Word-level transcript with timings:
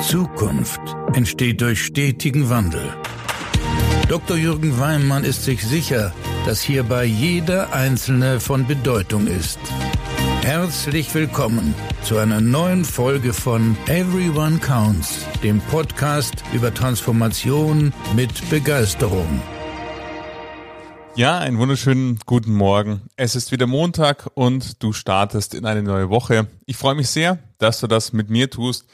Zukunft 0.00 0.80
entsteht 1.14 1.62
durch 1.62 1.82
stetigen 1.82 2.50
Wandel. 2.50 2.92
Dr. 4.08 4.36
Jürgen 4.36 4.78
Weimann 4.78 5.24
ist 5.24 5.44
sich 5.44 5.64
sicher, 5.64 6.12
dass 6.44 6.60
hierbei 6.60 7.04
jeder 7.04 7.72
Einzelne 7.72 8.38
von 8.38 8.66
Bedeutung 8.66 9.26
ist. 9.26 9.58
Herzlich 10.42 11.14
willkommen 11.14 11.74
zu 12.02 12.18
einer 12.18 12.42
neuen 12.42 12.84
Folge 12.84 13.32
von 13.32 13.76
Everyone 13.86 14.58
Counts, 14.58 15.24
dem 15.42 15.60
Podcast 15.60 16.44
über 16.52 16.74
Transformation 16.74 17.94
mit 18.14 18.50
Begeisterung. 18.50 19.40
Ja, 21.14 21.38
einen 21.38 21.56
wunderschönen 21.56 22.18
guten 22.26 22.52
Morgen. 22.52 23.00
Es 23.16 23.34
ist 23.34 23.50
wieder 23.50 23.66
Montag 23.66 24.30
und 24.34 24.82
du 24.82 24.92
startest 24.92 25.54
in 25.54 25.64
eine 25.64 25.82
neue 25.82 26.10
Woche. 26.10 26.48
Ich 26.66 26.76
freue 26.76 26.94
mich 26.94 27.08
sehr, 27.08 27.38
dass 27.56 27.80
du 27.80 27.86
das 27.86 28.12
mit 28.12 28.28
mir 28.28 28.50
tust 28.50 28.84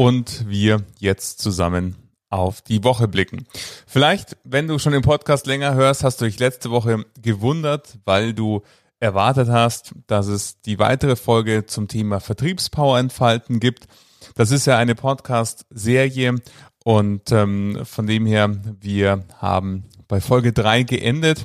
und 0.00 0.48
wir 0.48 0.86
jetzt 0.98 1.40
zusammen 1.40 1.94
auf 2.30 2.62
die 2.62 2.84
Woche 2.84 3.06
blicken. 3.06 3.44
Vielleicht, 3.86 4.38
wenn 4.44 4.66
du 4.66 4.78
schon 4.78 4.94
den 4.94 5.02
Podcast 5.02 5.46
länger 5.46 5.74
hörst, 5.74 6.04
hast 6.04 6.22
du 6.22 6.24
dich 6.24 6.38
letzte 6.38 6.70
Woche 6.70 7.04
gewundert, 7.20 7.98
weil 8.06 8.32
du 8.32 8.62
erwartet 8.98 9.50
hast, 9.50 9.92
dass 10.06 10.26
es 10.26 10.62
die 10.62 10.78
weitere 10.78 11.16
Folge 11.16 11.66
zum 11.66 11.86
Thema 11.86 12.18
Vertriebspower 12.18 12.98
entfalten 12.98 13.60
gibt. 13.60 13.88
Das 14.36 14.50
ist 14.50 14.66
ja 14.66 14.78
eine 14.78 14.94
Podcast-Serie 14.94 16.36
und 16.82 17.30
ähm, 17.30 17.80
von 17.84 18.06
dem 18.06 18.24
her, 18.24 18.56
wir 18.80 19.24
haben 19.36 19.84
bei 20.08 20.22
Folge 20.22 20.54
drei 20.54 20.82
geendet. 20.82 21.44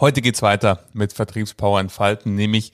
Heute 0.00 0.22
geht's 0.22 0.40
weiter 0.40 0.86
mit 0.94 1.12
Vertriebspower 1.12 1.78
entfalten, 1.78 2.36
nämlich 2.36 2.72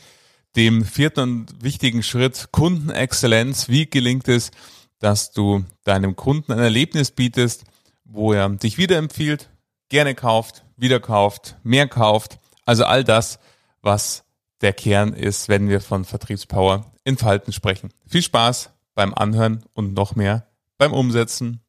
dem 0.56 0.84
vierten 0.84 1.20
und 1.20 1.62
wichtigen 1.62 2.02
Schritt 2.02 2.48
Kundenexzellenz. 2.50 3.68
Wie 3.68 3.88
gelingt 3.88 4.28
es, 4.28 4.50
dass 4.98 5.32
du 5.32 5.64
deinem 5.84 6.16
Kunden 6.16 6.52
ein 6.52 6.58
Erlebnis 6.58 7.10
bietest, 7.10 7.64
wo 8.04 8.32
er 8.32 8.48
dich 8.50 8.78
wiederempfiehlt, 8.78 9.50
gerne 9.88 10.14
kauft, 10.14 10.64
wieder 10.76 11.00
kauft, 11.00 11.56
mehr 11.62 11.88
kauft. 11.88 12.38
Also 12.64 12.84
all 12.84 13.04
das, 13.04 13.38
was 13.82 14.24
der 14.60 14.72
Kern 14.72 15.12
ist, 15.12 15.48
wenn 15.48 15.68
wir 15.68 15.80
von 15.80 16.04
Vertriebspower 16.04 16.92
in 17.04 17.16
Falten 17.16 17.52
sprechen. 17.52 17.90
Viel 18.06 18.22
Spaß 18.22 18.70
beim 18.94 19.14
Anhören 19.14 19.64
und 19.72 19.94
noch 19.94 20.16
mehr 20.16 20.46
beim 20.76 20.92
Umsetzen. 20.92 21.60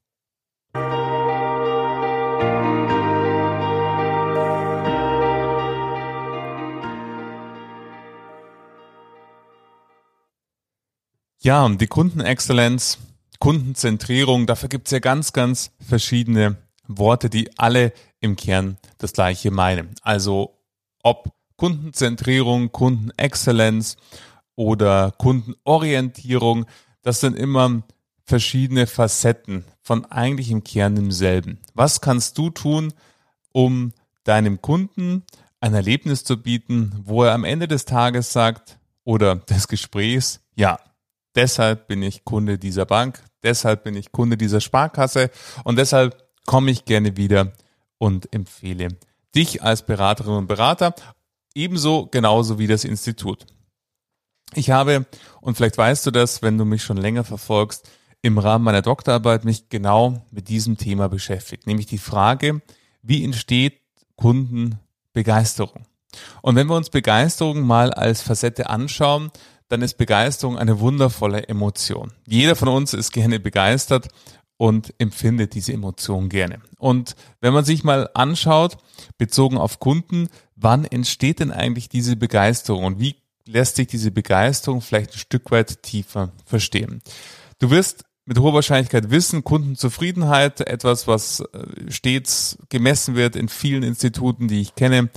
Ja, 11.44 11.66
und 11.66 11.82
die 11.82 11.88
Kundenexzellenz, 11.88 13.00
Kundenzentrierung, 13.40 14.46
dafür 14.46 14.70
gibt 14.70 14.88
es 14.88 14.92
ja 14.92 15.00
ganz, 15.00 15.34
ganz 15.34 15.72
verschiedene 15.80 16.58
Worte, 16.88 17.32
die 17.32 17.58
alle 17.58 17.94
im 18.20 18.36
Kern 18.36 18.78
das 19.00 19.14
gleiche 19.14 19.50
meinen. 19.50 19.96
Also 20.04 20.60
ob 21.02 21.34
Kundenzentrierung, 21.58 22.72
Kundenexzellenz 22.72 23.98
oder 24.56 25.16
Kundenorientierung, 25.18 26.68
das 27.02 27.22
sind 27.22 27.36
immer 27.36 27.82
verschiedene 28.24 28.86
Facetten 28.86 29.66
von 29.82 30.06
eigentlich 30.06 30.52
im 30.52 30.64
Kern 30.64 30.94
demselben. 30.94 31.58
Was 31.74 32.02
kannst 32.02 32.38
du 32.38 32.52
tun, 32.52 32.94
um 33.52 33.94
deinem 34.26 34.62
Kunden 34.62 35.24
ein 35.60 35.74
Erlebnis 35.74 36.24
zu 36.24 36.38
bieten, 36.38 37.02
wo 37.04 37.24
er 37.24 37.34
am 37.34 37.46
Ende 37.46 37.68
des 37.68 37.86
Tages 37.86 38.32
sagt 38.32 38.78
oder 39.04 39.38
des 39.38 39.68
Gesprächs, 39.68 40.42
ja, 40.54 40.78
deshalb 41.36 41.88
bin 41.88 42.02
ich 42.04 42.26
Kunde 42.26 42.58
dieser 42.58 42.86
Bank, 42.86 43.24
deshalb 43.44 43.84
bin 43.84 43.96
ich 43.96 44.12
Kunde 44.12 44.38
dieser 44.38 44.62
Sparkasse 44.62 45.30
und 45.64 45.78
deshalb 45.78 46.28
komme 46.46 46.72
ich 46.72 46.86
gerne 46.86 47.18
wieder 47.18 47.54
und 47.98 48.34
empfehle 48.34 48.90
dich 49.36 49.64
als 49.64 49.86
Beraterin 49.86 50.34
und 50.34 50.48
Berater 50.48 50.94
Ebenso 51.54 52.08
genauso 52.08 52.60
wie 52.60 52.68
das 52.68 52.86
Institut. 52.86 53.46
Ich 54.54 54.70
habe, 54.70 55.06
und 55.42 55.56
vielleicht 55.56 55.78
weißt 55.78 56.06
du 56.06 56.12
das, 56.12 56.42
wenn 56.42 56.58
du 56.58 56.66
mich 56.66 56.84
schon 56.84 56.98
länger 56.98 57.24
verfolgst, 57.24 57.90
im 58.22 58.38
Rahmen 58.38 58.64
meiner 58.64 58.82
Doktorarbeit 58.82 59.46
mich 59.46 59.70
genau 59.70 60.26
mit 60.32 60.48
diesem 60.48 60.78
Thema 60.78 61.10
beschäftigt, 61.10 61.68
nämlich 61.68 61.88
die 61.88 61.98
Frage, 61.98 62.62
wie 63.02 63.24
entsteht 63.24 63.82
Kundenbegeisterung? 64.16 65.86
Und 66.42 66.56
wenn 66.56 66.68
wir 66.68 66.76
uns 66.76 66.90
Begeisterung 66.90 67.62
mal 67.62 67.94
als 67.94 68.22
Facette 68.22 68.70
anschauen, 68.70 69.32
dann 69.72 69.82
ist 69.82 69.98
Begeisterung 69.98 70.58
eine 70.58 70.82
wundervolle 70.82 71.48
Emotion. 71.48 72.12
Jeder 72.28 72.58
von 72.58 72.68
uns 72.68 72.94
ist 72.94 73.12
gerne 73.12 73.40
begeistert 73.40 74.10
und 74.58 74.94
empfindet 74.98 75.54
diese 75.54 75.72
Emotion 75.72 76.28
gerne. 76.28 76.60
Und 76.78 77.16
wenn 77.40 77.54
man 77.54 77.64
sich 77.64 77.86
mal 77.86 78.10
anschaut, 78.14 78.78
bezogen 79.18 79.58
auf 79.58 79.80
Kunden, 79.80 80.28
wann 80.58 80.84
entsteht 80.84 81.40
denn 81.40 81.52
eigentlich 81.52 81.88
diese 81.88 82.18
Begeisterung 82.18 82.84
und 82.84 83.00
wie 83.00 83.16
lässt 83.46 83.78
sich 83.78 83.88
diese 83.88 84.12
Begeisterung 84.12 84.82
vielleicht 84.82 85.14
ein 85.14 85.20
Stück 85.20 85.52
weit 85.52 85.82
tiefer 85.84 86.34
verstehen? 86.46 87.02
Du 87.60 87.72
wirst 87.72 88.04
mit 88.26 88.40
hoher 88.40 88.54
Wahrscheinlichkeit 88.54 89.10
wissen, 89.10 89.44
Kundenzufriedenheit, 89.44 90.60
etwas, 90.62 91.08
was 91.08 91.40
äh, 91.40 91.90
stets 91.90 92.58
gemessen 92.70 93.16
wird 93.16 93.38
in 93.38 93.48
vielen 93.48 93.84
Instituten, 93.84 94.48
die 94.48 94.62
ich 94.62 94.76
kenne. 94.76 95.10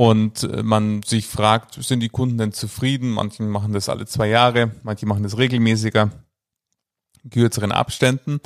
Und 0.00 0.44
äh, 0.44 0.62
man 0.62 1.02
sich 1.02 1.26
fragt, 1.26 1.74
sind 1.74 2.00
die 2.00 2.08
Kunden 2.08 2.38
denn 2.38 2.54
zufrieden? 2.54 3.10
Manche 3.10 3.42
machen 3.42 3.74
das 3.74 3.90
alle 3.90 4.06
zwei 4.06 4.28
Jahre, 4.28 4.70
manche 4.82 5.04
machen 5.04 5.24
das 5.24 5.36
regelmäßiger 5.36 6.10
kürzeren 7.30 7.70
Abständen. 7.70 8.40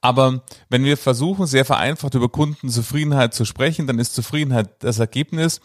Aber 0.00 0.44
wenn 0.68 0.84
wir 0.84 0.96
versuchen, 0.96 1.46
sehr 1.46 1.64
vereinfacht 1.64 2.14
über 2.14 2.28
Kundenzufriedenheit 2.28 3.34
zu 3.34 3.44
sprechen, 3.44 3.88
dann 3.88 3.98
ist 3.98 4.14
Zufriedenheit 4.14 4.84
das 4.84 5.00
Ergebnis 5.00 5.60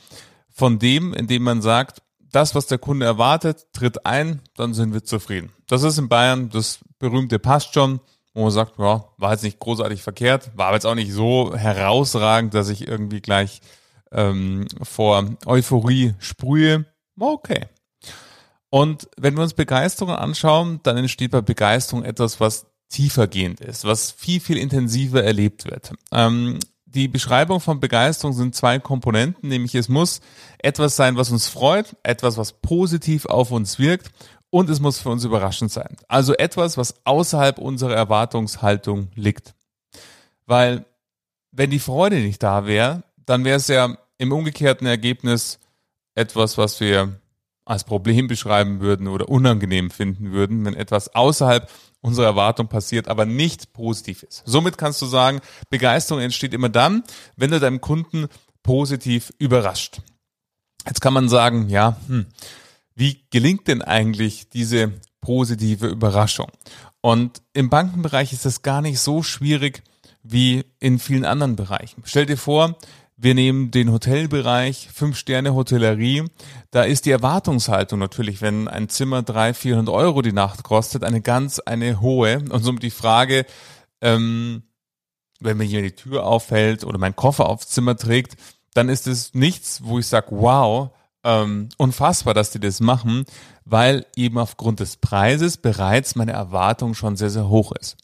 von 0.49 0.79
dem, 0.79 1.13
indem 1.13 1.43
man 1.43 1.61
sagt, 1.61 2.01
das, 2.31 2.55
was 2.55 2.65
der 2.65 2.79
Kunde 2.79 3.05
erwartet, 3.05 3.67
tritt 3.71 4.03
ein, 4.03 4.41
dann 4.55 4.73
sind 4.73 4.95
wir 4.95 5.03
zufrieden. 5.03 5.51
Das 5.67 5.83
ist 5.83 5.99
in 5.99 6.09
Bayern 6.09 6.49
das 6.49 6.79
berühmte 6.97 7.37
passt 7.37 7.75
schon, 7.75 7.99
wo 8.33 8.41
man 8.41 8.51
sagt, 8.51 8.79
ja, 8.79 9.05
war 9.17 9.31
jetzt 9.31 9.43
nicht 9.43 9.59
großartig 9.59 10.01
verkehrt, 10.01 10.49
war 10.57 10.69
aber 10.69 10.77
jetzt 10.77 10.87
auch 10.87 10.95
nicht 10.95 11.13
so 11.13 11.55
herausragend, 11.55 12.55
dass 12.55 12.69
ich 12.69 12.87
irgendwie 12.87 13.21
gleich 13.21 13.61
ähm, 14.15 14.67
vor 14.81 15.37
Euphorie 15.45 16.15
sprühe. 16.19 16.85
Okay, 17.19 17.67
und 18.75 19.07
wenn 19.15 19.35
wir 19.35 19.43
uns 19.43 19.53
Begeisterung 19.53 20.13
anschauen, 20.13 20.81
dann 20.83 20.97
entsteht 20.97 21.31
bei 21.31 21.39
Begeisterung 21.39 22.03
etwas, 22.03 22.41
was 22.41 22.65
tiefergehend 22.89 23.61
ist, 23.61 23.85
was 23.85 24.11
viel, 24.11 24.41
viel 24.41 24.57
intensiver 24.57 25.23
erlebt 25.23 25.63
wird. 25.63 25.93
Ähm, 26.11 26.59
die 26.83 27.07
Beschreibung 27.07 27.61
von 27.61 27.79
Begeisterung 27.79 28.33
sind 28.33 28.53
zwei 28.53 28.79
Komponenten, 28.79 29.47
nämlich 29.47 29.75
es 29.75 29.87
muss 29.87 30.19
etwas 30.57 30.97
sein, 30.97 31.15
was 31.15 31.31
uns 31.31 31.47
freut, 31.47 31.95
etwas, 32.03 32.35
was 32.35 32.51
positiv 32.51 33.27
auf 33.27 33.51
uns 33.51 33.79
wirkt 33.79 34.11
und 34.49 34.69
es 34.69 34.81
muss 34.81 34.99
für 34.99 35.09
uns 35.09 35.23
überraschend 35.23 35.71
sein. 35.71 35.95
Also 36.09 36.33
etwas, 36.35 36.77
was 36.77 36.95
außerhalb 37.05 37.59
unserer 37.59 37.95
Erwartungshaltung 37.95 39.07
liegt. 39.15 39.55
Weil 40.47 40.85
wenn 41.53 41.69
die 41.69 41.79
Freude 41.79 42.17
nicht 42.17 42.43
da 42.43 42.65
wäre, 42.65 43.03
dann 43.25 43.45
wäre 43.45 43.55
es 43.55 43.69
ja 43.69 43.97
im 44.17 44.31
umgekehrten 44.31 44.87
Ergebnis 44.87 45.59
etwas, 46.15 46.57
was 46.57 46.79
wir 46.79 47.19
als 47.65 47.83
Problem 47.83 48.27
beschreiben 48.27 48.79
würden 48.79 49.07
oder 49.07 49.27
unangenehm 49.27 49.89
finden 49.89 50.31
würden, 50.31 50.63
wenn 50.65 50.75
etwas 50.75 51.13
außerhalb 51.15 51.69
unserer 52.01 52.27
Erwartung 52.27 52.67
passiert, 52.67 53.07
aber 53.07 53.25
nicht 53.25 53.73
positiv 53.73 54.21
ist. 54.23 54.43
Somit 54.45 54.77
kannst 54.77 55.01
du 55.01 55.07
sagen, 55.07 55.41
Begeisterung 55.71 56.21
entsteht 56.21 56.53
immer 56.53 56.69
dann, 56.69 57.03
wenn 57.35 57.49
du 57.49 57.59
deinem 57.59 57.81
Kunden 57.81 58.27
positiv 58.61 59.33
überrascht. 59.39 60.01
Jetzt 60.85 61.01
kann 61.01 61.13
man 61.13 61.29
sagen, 61.29 61.67
ja, 61.69 61.99
hm, 62.07 62.27
wie 62.93 63.25
gelingt 63.31 63.67
denn 63.67 63.81
eigentlich 63.81 64.49
diese 64.49 64.93
positive 65.19 65.87
Überraschung? 65.87 66.51
Und 67.01 67.41
im 67.53 67.69
Bankenbereich 67.69 68.33
ist 68.33 68.45
das 68.45 68.61
gar 68.61 68.81
nicht 68.81 68.99
so 68.99 69.23
schwierig 69.23 69.83
wie 70.21 70.65
in 70.79 70.99
vielen 70.99 71.25
anderen 71.25 71.55
Bereichen. 71.55 72.03
Stell 72.05 72.25
dir 72.25 72.37
vor, 72.37 72.77
wir 73.17 73.33
nehmen 73.33 73.71
den 73.71 73.91
Hotelbereich, 73.91 74.89
fünf 74.93 75.17
Sterne 75.17 75.53
Hotellerie. 75.53 76.25
Da 76.71 76.83
ist 76.83 77.05
die 77.05 77.11
Erwartungshaltung 77.11 77.97
natürlich, 77.97 78.41
wenn 78.41 78.67
ein 78.67 78.89
Zimmer 78.89 79.23
drei, 79.23 79.53
vierhundert 79.53 79.95
Euro 79.95 80.21
die 80.21 80.33
Nacht 80.33 80.63
kostet, 80.63 81.03
eine 81.03 81.21
ganz, 81.21 81.59
eine 81.59 82.01
hohe. 82.01 82.39
Und 82.49 82.63
somit 82.63 82.83
die 82.83 82.91
Frage, 82.91 83.45
ähm, 84.01 84.63
wenn 85.39 85.57
mir 85.57 85.63
jemand 85.63 85.91
die 85.91 85.95
Tür 85.95 86.25
aufhält 86.25 86.83
oder 86.83 86.97
mein 86.97 87.15
Koffer 87.15 87.47
aufs 87.47 87.69
Zimmer 87.69 87.95
trägt, 87.95 88.35
dann 88.73 88.89
ist 88.89 89.07
es 89.07 89.33
nichts, 89.33 89.83
wo 89.83 89.99
ich 89.99 90.07
sage, 90.07 90.27
wow, 90.31 90.89
ähm, 91.23 91.69
unfassbar, 91.77 92.33
dass 92.33 92.51
die 92.51 92.59
das 92.59 92.81
machen, 92.81 93.25
weil 93.63 94.05
eben 94.15 94.37
aufgrund 94.37 94.81
des 94.81 94.97
Preises 94.97 95.57
bereits 95.57 96.15
meine 96.15 96.33
Erwartung 96.33 96.93
schon 96.93 97.15
sehr, 97.15 97.29
sehr 97.29 97.47
hoch 97.47 97.71
ist. 97.71 97.97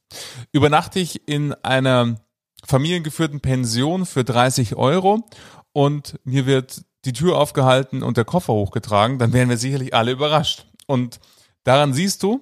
Übernachte 0.52 1.00
ich 1.00 1.28
in 1.28 1.54
einer 1.54 2.22
familiengeführten 2.66 3.40
Pension 3.40 4.06
für 4.06 4.24
30 4.24 4.76
Euro 4.76 5.28
und 5.74 6.20
mir 6.24 6.46
wird 6.46 6.84
die 7.06 7.14
Tür 7.14 7.38
aufgehalten 7.38 8.04
und 8.04 8.18
der 8.18 8.26
Koffer 8.26 8.54
hochgetragen, 8.54 9.18
dann 9.18 9.34
wären 9.34 9.50
wir 9.50 9.58
sicherlich 9.58 9.94
alle 9.94 10.12
überrascht. 10.12 10.66
Und 10.86 11.20
daran 11.64 11.94
siehst 11.94 12.22
du, 12.24 12.42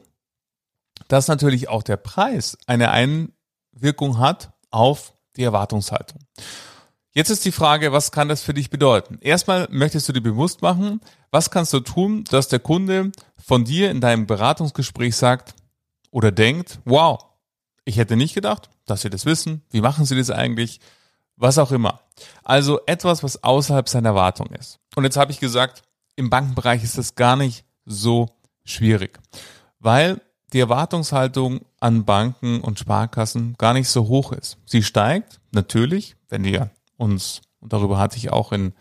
dass 1.07 1.27
natürlich 1.27 1.69
auch 1.69 1.83
der 1.83 1.98
Preis 1.98 2.57
eine 2.68 2.92
Einwirkung 2.92 4.19
hat 4.19 4.51
auf 4.69 5.13
die 5.38 5.44
Erwartungshaltung. 5.44 6.19
Jetzt 7.13 7.30
ist 7.30 7.45
die 7.45 7.51
Frage, 7.51 7.92
was 7.92 8.12
kann 8.12 8.30
das 8.30 8.44
für 8.44 8.54
dich 8.54 8.69
bedeuten? 8.69 9.18
Erstmal 9.21 9.68
möchtest 9.71 10.07
du 10.07 10.13
dir 10.13 10.21
bewusst 10.21 10.62
machen, 10.62 11.01
was 11.31 11.50
kannst 11.50 11.74
du 11.74 11.80
tun, 11.80 12.24
dass 12.30 12.50
der 12.50 12.60
Kunde 12.60 13.12
von 13.38 13.66
dir 13.66 13.89
in 13.89 14.01
deinem 14.01 14.27
Beratungsgespräch 14.27 15.16
sagt 15.16 15.56
oder 16.12 16.31
denkt, 16.31 16.80
wow, 16.86 17.19
ich 17.89 17.97
hätte 17.97 18.15
nicht 18.15 18.36
gedacht, 18.36 18.69
dass 18.86 19.01
Sie 19.01 19.09
das 19.09 19.25
wissen, 19.25 19.63
wie 19.71 19.81
machen 19.81 20.06
Sie 20.06 20.15
das 20.15 20.30
eigentlich, 20.30 20.80
was 21.36 21.57
auch 21.57 21.71
immer. 21.71 22.01
Also 22.44 22.80
etwas, 22.86 23.24
was 23.24 23.44
außerhalb 23.44 23.89
seiner 23.89 24.09
Erwartung 24.09 24.47
ist. 24.51 24.80
Und 24.95 25.06
jetzt 25.06 25.18
habe 25.18 25.31
ich 25.31 25.39
gesagt, 25.39 25.81
im 26.15 26.30
Bankenbereich 26.30 26.83
ist 26.83 27.00
das 27.00 27.15
gar 27.15 27.36
nicht 27.36 27.65
so 27.86 28.30
schwierig, 28.63 29.19
weil 29.80 30.21
die 30.53 30.59
Erwartungshaltung 30.59 31.62
an 31.80 32.06
Banken 32.06 32.62
und 32.62 32.77
Sparkassen 32.77 33.56
gar 33.57 33.74
nicht 33.74 33.89
so 33.89 34.07
hoch 34.07 34.33
ist. 34.33 34.57
Sie 34.65 34.83
steigt 34.83 35.39
natürlich, 35.51 36.15
wenn 36.27 36.44
wir 36.44 36.69
uns, 36.97 37.42
und 37.59 37.74
darüber 37.74 37.97
hatte 37.97 38.18
ich 38.18 38.31
auch 38.31 38.51
in 38.51 38.74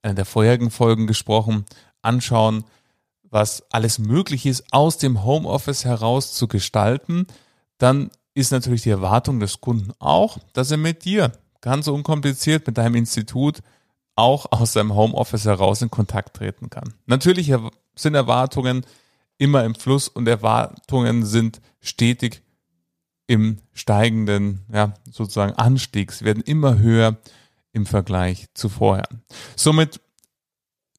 einer 0.00 0.14
der 0.14 0.24
vorherigen 0.24 0.70
Folgen 0.70 1.06
gesprochen, 1.06 1.66
anschauen, 2.00 2.64
was 3.22 3.70
alles 3.72 3.98
möglich 3.98 4.46
ist, 4.46 4.72
aus 4.72 4.96
dem 4.96 5.22
Homeoffice 5.22 5.84
heraus 5.84 6.32
zu 6.32 6.48
gestalten, 6.48 7.26
dann 7.76 8.10
ist 8.34 8.52
natürlich 8.52 8.82
die 8.82 8.90
Erwartung 8.90 9.40
des 9.40 9.60
Kunden 9.60 9.92
auch, 9.98 10.38
dass 10.52 10.70
er 10.70 10.76
mit 10.76 11.04
dir 11.04 11.32
ganz 11.60 11.88
unkompliziert 11.88 12.66
mit 12.66 12.76
deinem 12.76 12.96
Institut 12.96 13.60
auch 14.16 14.52
aus 14.52 14.74
seinem 14.74 14.94
Homeoffice 14.94 15.46
heraus 15.46 15.82
in 15.82 15.90
Kontakt 15.90 16.36
treten 16.36 16.70
kann. 16.70 16.94
Natürlich 17.06 17.52
sind 17.96 18.14
Erwartungen 18.14 18.84
immer 19.38 19.64
im 19.64 19.74
Fluss 19.74 20.08
und 20.08 20.28
Erwartungen 20.28 21.24
sind 21.24 21.60
stetig 21.80 22.42
im 23.26 23.58
steigenden, 23.72 24.60
ja, 24.72 24.94
sozusagen 25.10 25.54
Anstieg. 25.54 26.12
Sie 26.12 26.24
werden 26.24 26.42
immer 26.42 26.78
höher 26.78 27.16
im 27.72 27.86
Vergleich 27.86 28.46
zu 28.54 28.68
vorher. 28.68 29.08
Somit, 29.56 30.00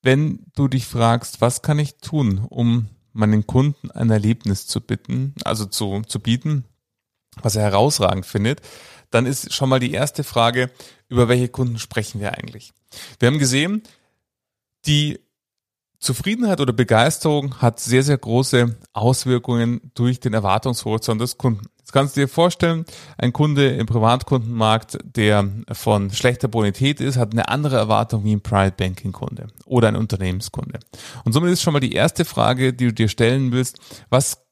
wenn 0.02 0.46
du 0.56 0.68
dich 0.68 0.86
fragst, 0.86 1.42
was 1.42 1.62
kann 1.62 1.80
ich 1.80 1.98
tun, 1.98 2.40
um 2.50 2.90
meinen 3.14 3.48
Kunden 3.48 3.92
ein 3.92 4.10
Erlebnis 4.10 4.68
zu 4.68 4.82
bitten, 4.82 5.36
also 5.44 5.66
zu, 5.66 6.02
zu 6.02 6.20
bieten, 6.20 6.66
was 7.42 7.56
er 7.56 7.64
herausragend 7.64 8.26
findet, 8.26 8.62
dann 9.12 9.26
ist 9.26 9.54
schon 9.54 9.70
mal 9.70 9.80
die 9.80 9.92
erste 9.92 10.24
Frage, 10.24 10.72
über 11.08 11.28
welche 11.30 11.50
Kunden 11.50 11.80
sprechen 11.80 12.20
wir 12.20 12.38
eigentlich? 12.38 12.74
Wir 13.20 13.28
haben 13.28 13.40
gesehen, 13.40 13.84
die 14.86 15.20
Zufriedenheit 16.00 16.60
oder 16.60 16.74
Begeisterung 16.74 17.62
hat 17.62 17.80
sehr, 17.80 18.04
sehr 18.04 18.18
große 18.18 18.76
Auswirkungen 18.94 19.92
durch 19.96 20.20
den 20.20 20.34
Erwartungshorizont 20.34 21.20
des 21.20 21.38
Kunden. 21.38 21.66
Jetzt 21.80 21.94
kannst 21.94 22.16
du 22.16 22.22
dir 22.22 22.28
vorstellen, 22.28 22.86
ein 23.18 23.32
Kunde 23.32 23.70
im 23.70 23.86
Privatkundenmarkt, 23.86 24.98
der 25.04 25.48
von 25.72 26.12
schlechter 26.12 26.48
Bonität 26.48 27.00
ist, 27.00 27.18
hat 27.18 27.32
eine 27.32 27.48
andere 27.48 27.78
Erwartung 27.78 28.24
wie 28.24 28.36
ein 28.36 28.42
Private 28.42 28.76
Banking 28.76 29.12
Kunde 29.12 29.48
oder 29.66 29.88
ein 29.88 29.96
Unternehmenskunde. 29.96 30.80
Und 31.24 31.34
somit 31.34 31.52
ist 31.52 31.62
schon 31.62 31.74
mal 31.74 31.80
die 31.80 31.94
erste 31.94 32.26
Frage, 32.26 32.74
die 32.74 32.88
du 32.88 32.94
dir 32.94 33.08
stellen 33.08 33.52
willst, 33.52 33.80
was 34.10 34.45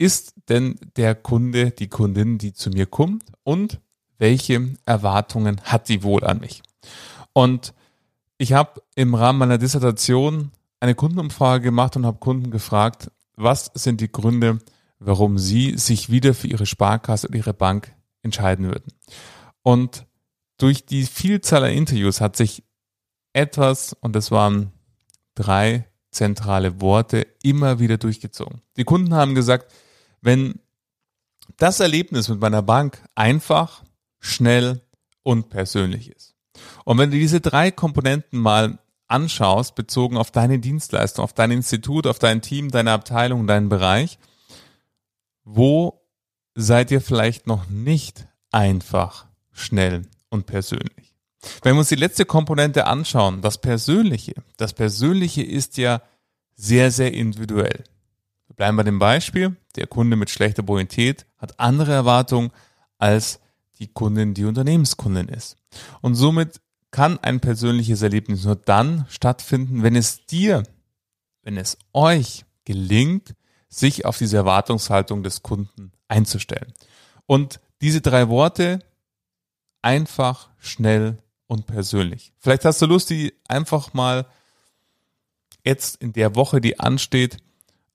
ist 0.00 0.32
denn 0.48 0.80
der 0.96 1.14
Kunde, 1.14 1.72
die 1.72 1.88
Kundin, 1.88 2.38
die 2.38 2.54
zu 2.54 2.70
mir 2.70 2.86
kommt 2.86 3.24
und 3.44 3.80
welche 4.16 4.74
Erwartungen 4.86 5.60
hat 5.62 5.86
sie 5.86 6.02
wohl 6.02 6.24
an 6.24 6.40
mich? 6.40 6.62
Und 7.34 7.74
ich 8.38 8.54
habe 8.54 8.82
im 8.94 9.14
Rahmen 9.14 9.38
meiner 9.38 9.58
Dissertation 9.58 10.52
eine 10.80 10.94
Kundenumfrage 10.94 11.64
gemacht 11.64 11.96
und 11.96 12.06
habe 12.06 12.18
Kunden 12.18 12.50
gefragt, 12.50 13.10
was 13.36 13.70
sind 13.74 14.00
die 14.00 14.10
Gründe, 14.10 14.60
warum 15.00 15.38
sie 15.38 15.76
sich 15.76 16.08
wieder 16.08 16.32
für 16.32 16.48
ihre 16.48 16.64
Sparkasse 16.64 17.28
oder 17.28 17.36
ihre 17.36 17.54
Bank 17.54 17.94
entscheiden 18.22 18.68
würden. 18.68 18.92
Und 19.62 20.06
durch 20.56 20.86
die 20.86 21.04
Vielzahl 21.04 21.64
an 21.64 21.72
Interviews 21.72 22.22
hat 22.22 22.36
sich 22.36 22.64
etwas, 23.34 23.92
und 24.00 24.16
das 24.16 24.30
waren 24.30 24.72
drei 25.34 25.86
zentrale 26.10 26.80
Worte, 26.80 27.26
immer 27.42 27.80
wieder 27.80 27.98
durchgezogen. 27.98 28.62
Die 28.78 28.84
Kunden 28.84 29.12
haben 29.12 29.34
gesagt, 29.34 29.70
wenn 30.20 30.60
das 31.56 31.80
Erlebnis 31.80 32.28
mit 32.28 32.40
meiner 32.40 32.62
Bank 32.62 33.02
einfach, 33.14 33.82
schnell 34.18 34.82
und 35.22 35.48
persönlich 35.48 36.10
ist. 36.10 36.34
Und 36.84 36.98
wenn 36.98 37.10
du 37.10 37.18
diese 37.18 37.40
drei 37.40 37.70
Komponenten 37.70 38.38
mal 38.38 38.78
anschaust, 39.08 39.74
bezogen 39.74 40.16
auf 40.16 40.30
deine 40.30 40.58
Dienstleistung, 40.58 41.24
auf 41.24 41.32
dein 41.32 41.50
Institut, 41.50 42.06
auf 42.06 42.18
dein 42.18 42.42
Team, 42.42 42.70
deine 42.70 42.92
Abteilung, 42.92 43.46
deinen 43.46 43.68
Bereich, 43.68 44.18
wo 45.44 46.00
seid 46.54 46.90
ihr 46.90 47.00
vielleicht 47.00 47.46
noch 47.46 47.68
nicht 47.68 48.26
einfach, 48.50 49.26
schnell 49.52 50.02
und 50.28 50.46
persönlich? 50.46 51.14
Wenn 51.62 51.74
wir 51.74 51.80
uns 51.80 51.88
die 51.88 51.96
letzte 51.96 52.24
Komponente 52.24 52.86
anschauen, 52.86 53.40
das 53.40 53.58
Persönliche, 53.58 54.34
das 54.56 54.74
Persönliche 54.74 55.42
ist 55.42 55.76
ja 55.78 56.02
sehr, 56.54 56.90
sehr 56.90 57.14
individuell. 57.14 57.84
Wir 58.50 58.56
bleiben 58.56 58.76
bei 58.76 58.82
dem 58.82 58.98
Beispiel, 58.98 59.56
der 59.76 59.86
Kunde 59.86 60.16
mit 60.16 60.28
schlechter 60.28 60.64
Bonität 60.64 61.24
hat 61.38 61.60
andere 61.60 61.92
Erwartungen 61.92 62.50
als 62.98 63.38
die 63.78 63.86
Kundin, 63.86 64.34
die 64.34 64.44
Unternehmenskundin 64.44 65.28
ist. 65.28 65.56
Und 66.00 66.16
somit 66.16 66.60
kann 66.90 67.16
ein 67.18 67.38
persönliches 67.38 68.02
Erlebnis 68.02 68.42
nur 68.42 68.56
dann 68.56 69.06
stattfinden, 69.08 69.84
wenn 69.84 69.94
es 69.94 70.26
dir, 70.26 70.64
wenn 71.42 71.56
es 71.56 71.78
euch 71.92 72.44
gelingt, 72.64 73.36
sich 73.68 74.04
auf 74.04 74.18
diese 74.18 74.38
Erwartungshaltung 74.38 75.22
des 75.22 75.44
Kunden 75.44 75.92
einzustellen. 76.08 76.72
Und 77.26 77.60
diese 77.82 78.00
drei 78.00 78.28
Worte, 78.28 78.80
einfach, 79.80 80.50
schnell 80.58 81.18
und 81.46 81.68
persönlich. 81.68 82.32
Vielleicht 82.36 82.64
hast 82.64 82.82
du 82.82 82.86
Lust, 82.86 83.10
die 83.10 83.32
einfach 83.46 83.94
mal 83.94 84.26
jetzt 85.64 86.02
in 86.02 86.12
der 86.12 86.34
Woche, 86.34 86.60
die 86.60 86.80
ansteht, 86.80 87.36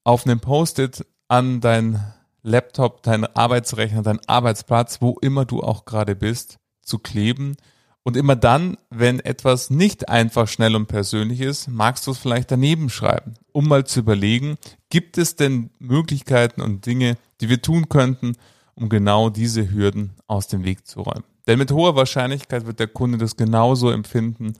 auf 0.05 0.25
einem 0.25 0.39
Post-it 0.39 1.05
an 1.27 1.59
dein 1.59 2.01
Laptop, 2.43 3.03
dein 3.03 3.25
Arbeitsrechner, 3.25 4.03
dein 4.03 4.19
Arbeitsplatz, 4.27 5.01
wo 5.01 5.17
immer 5.19 5.43
du 5.43 5.61
auch 5.61 5.83
gerade 5.83 6.15
bist, 6.15 6.59
zu 6.83 6.99
kleben 6.99 7.57
und 8.03 8.15
immer 8.15 8.35
dann, 8.35 8.77
wenn 8.91 9.19
etwas 9.19 9.71
nicht 9.71 10.07
einfach 10.07 10.47
schnell 10.47 10.75
und 10.75 10.85
persönlich 10.85 11.41
ist, 11.41 11.67
magst 11.67 12.05
du 12.05 12.11
es 12.11 12.19
vielleicht 12.19 12.51
daneben 12.51 12.91
schreiben, 12.91 13.33
um 13.51 13.67
mal 13.67 13.85
zu 13.85 14.01
überlegen, 14.01 14.57
gibt 14.89 15.17
es 15.17 15.35
denn 15.35 15.71
Möglichkeiten 15.79 16.61
und 16.61 16.85
Dinge, 16.85 17.17
die 17.41 17.49
wir 17.49 17.63
tun 17.63 17.89
könnten, 17.89 18.37
um 18.75 18.89
genau 18.89 19.31
diese 19.31 19.71
Hürden 19.71 20.13
aus 20.27 20.47
dem 20.47 20.63
Weg 20.63 20.85
zu 20.85 21.01
räumen. 21.01 21.23
Denn 21.47 21.57
mit 21.57 21.71
hoher 21.71 21.95
Wahrscheinlichkeit 21.95 22.67
wird 22.67 22.79
der 22.79 22.87
Kunde 22.87 23.17
das 23.17 23.37
genauso 23.37 23.89
empfinden 23.89 24.53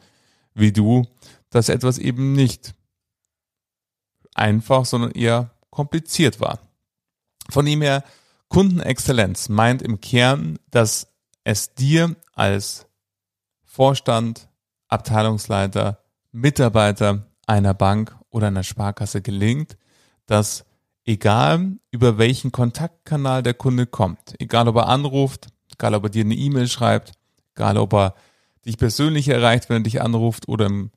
wie 0.56 0.72
du, 0.72 1.06
dass 1.52 1.70
etwas 1.70 2.00
eben 2.00 2.34
nicht 2.34 2.74
einfach, 4.36 4.86
sondern 4.86 5.12
eher 5.12 5.52
kompliziert 5.72 6.40
war. 6.40 6.60
Von 7.50 7.66
ihm 7.68 7.82
her, 7.82 8.04
Kundenexzellenz 8.50 9.50
meint 9.50 9.82
im 9.82 10.00
Kern, 10.02 10.60
dass 10.70 11.08
es 11.44 11.74
dir 11.74 12.16
als 12.34 12.86
Vorstand, 13.64 14.48
Abteilungsleiter, 14.88 16.00
Mitarbeiter 16.32 17.26
einer 17.48 17.74
Bank 17.74 18.16
oder 18.30 18.48
einer 18.48 18.64
Sparkasse 18.64 19.22
gelingt, 19.22 19.78
dass 20.26 20.66
egal 21.06 21.78
über 21.92 22.18
welchen 22.18 22.52
Kontaktkanal 22.52 23.44
der 23.44 23.54
Kunde 23.54 23.86
kommt, 23.86 24.36
egal 24.40 24.68
ob 24.68 24.78
er 24.78 24.88
anruft, 24.88 25.48
egal 25.72 25.94
ob 25.96 26.06
er 26.06 26.10
dir 26.10 26.24
eine 26.24 26.36
E-Mail 26.36 26.68
schreibt, 26.68 27.14
egal 27.56 27.78
ob 27.78 27.94
er 27.94 28.16
dich 28.66 28.78
persönlich 28.78 29.28
erreicht, 29.28 29.70
wenn 29.70 29.82
er 29.82 29.84
dich 29.84 30.02
anruft 30.02 30.48
oder 30.48 30.66
im 30.66 30.92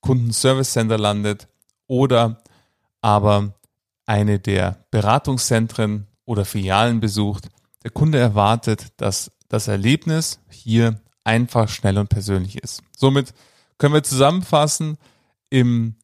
Kundenservice 0.00 0.72
Center 0.72 0.98
landet 0.98 1.48
oder 1.86 2.42
aber 3.06 3.54
eine 4.04 4.40
der 4.40 4.84
Beratungszentren 4.90 6.08
oder 6.24 6.44
Filialen 6.44 6.98
besucht, 6.98 7.46
der 7.84 7.92
Kunde 7.92 8.18
erwartet, 8.18 8.88
dass 8.96 9.30
das 9.48 9.68
Erlebnis 9.68 10.40
hier 10.48 11.00
einfach, 11.22 11.68
schnell 11.68 11.98
und 11.98 12.08
persönlich 12.08 12.60
ist. 12.60 12.82
Somit 12.96 13.32
können 13.78 13.94
wir 13.94 14.02
zusammenfassen, 14.02 14.98
im 15.50 15.94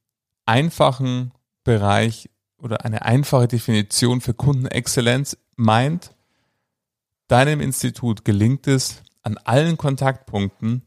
einfachen 0.47 1.33
Bereich 1.65 2.31
oder 2.57 2.85
eine 2.85 3.03
einfache 3.03 3.49
Definition 3.49 4.21
für 4.21 4.33
Kundenexzellenz 4.33 5.37
meint, 5.57 6.15
deinem 7.27 7.61
Institut 7.61 8.25
gelingt 8.25 8.69
es, 8.69 9.03
an 9.25 9.39
allen 9.39 9.77
Kontaktpunkten 9.77 10.83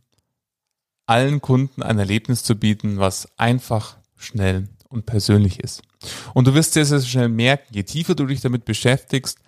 allen 1.07 1.41
Kunden 1.41 1.83
ein 1.83 1.99
Erlebnis 1.99 2.41
zu 2.43 2.55
bieten, 2.55 2.99
was 2.99 3.37
einfach, 3.37 3.97
schnell 4.15 4.69
und 4.95 5.05
persönlich 5.05 5.59
ist. 5.59 5.81
Und 6.33 6.47
du 6.47 6.53
wirst 6.53 6.73
sehr, 6.73 6.85
sehr 6.85 7.01
schnell 7.01 7.29
merken, 7.29 7.73
je 7.73 7.83
tiefer 7.83 8.15
du 8.15 8.25
dich 8.25 8.41
damit 8.41 8.65
beschäftigst, 8.65 9.39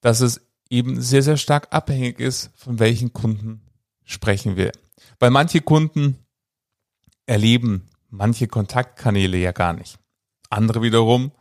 dass 0.00 0.20
es 0.20 0.40
eben 0.70 1.00
sehr, 1.00 1.22
sehr 1.22 1.36
stark 1.36 1.68
abhängig 1.70 2.20
ist, 2.20 2.50
von 2.54 2.78
welchen 2.78 3.12
Kunden 3.12 3.62
sprechen 4.04 4.56
wir. 4.56 4.72
Weil 5.18 5.30
manche 5.30 5.60
Kunden 5.60 6.18
erleben 7.26 7.88
manche 8.10 8.46
Kontaktkanäle 8.46 9.38
ja 9.38 9.52
gar 9.52 9.72
nicht. 9.72 9.98
Andere 10.50 10.82
wiederum 10.82 11.32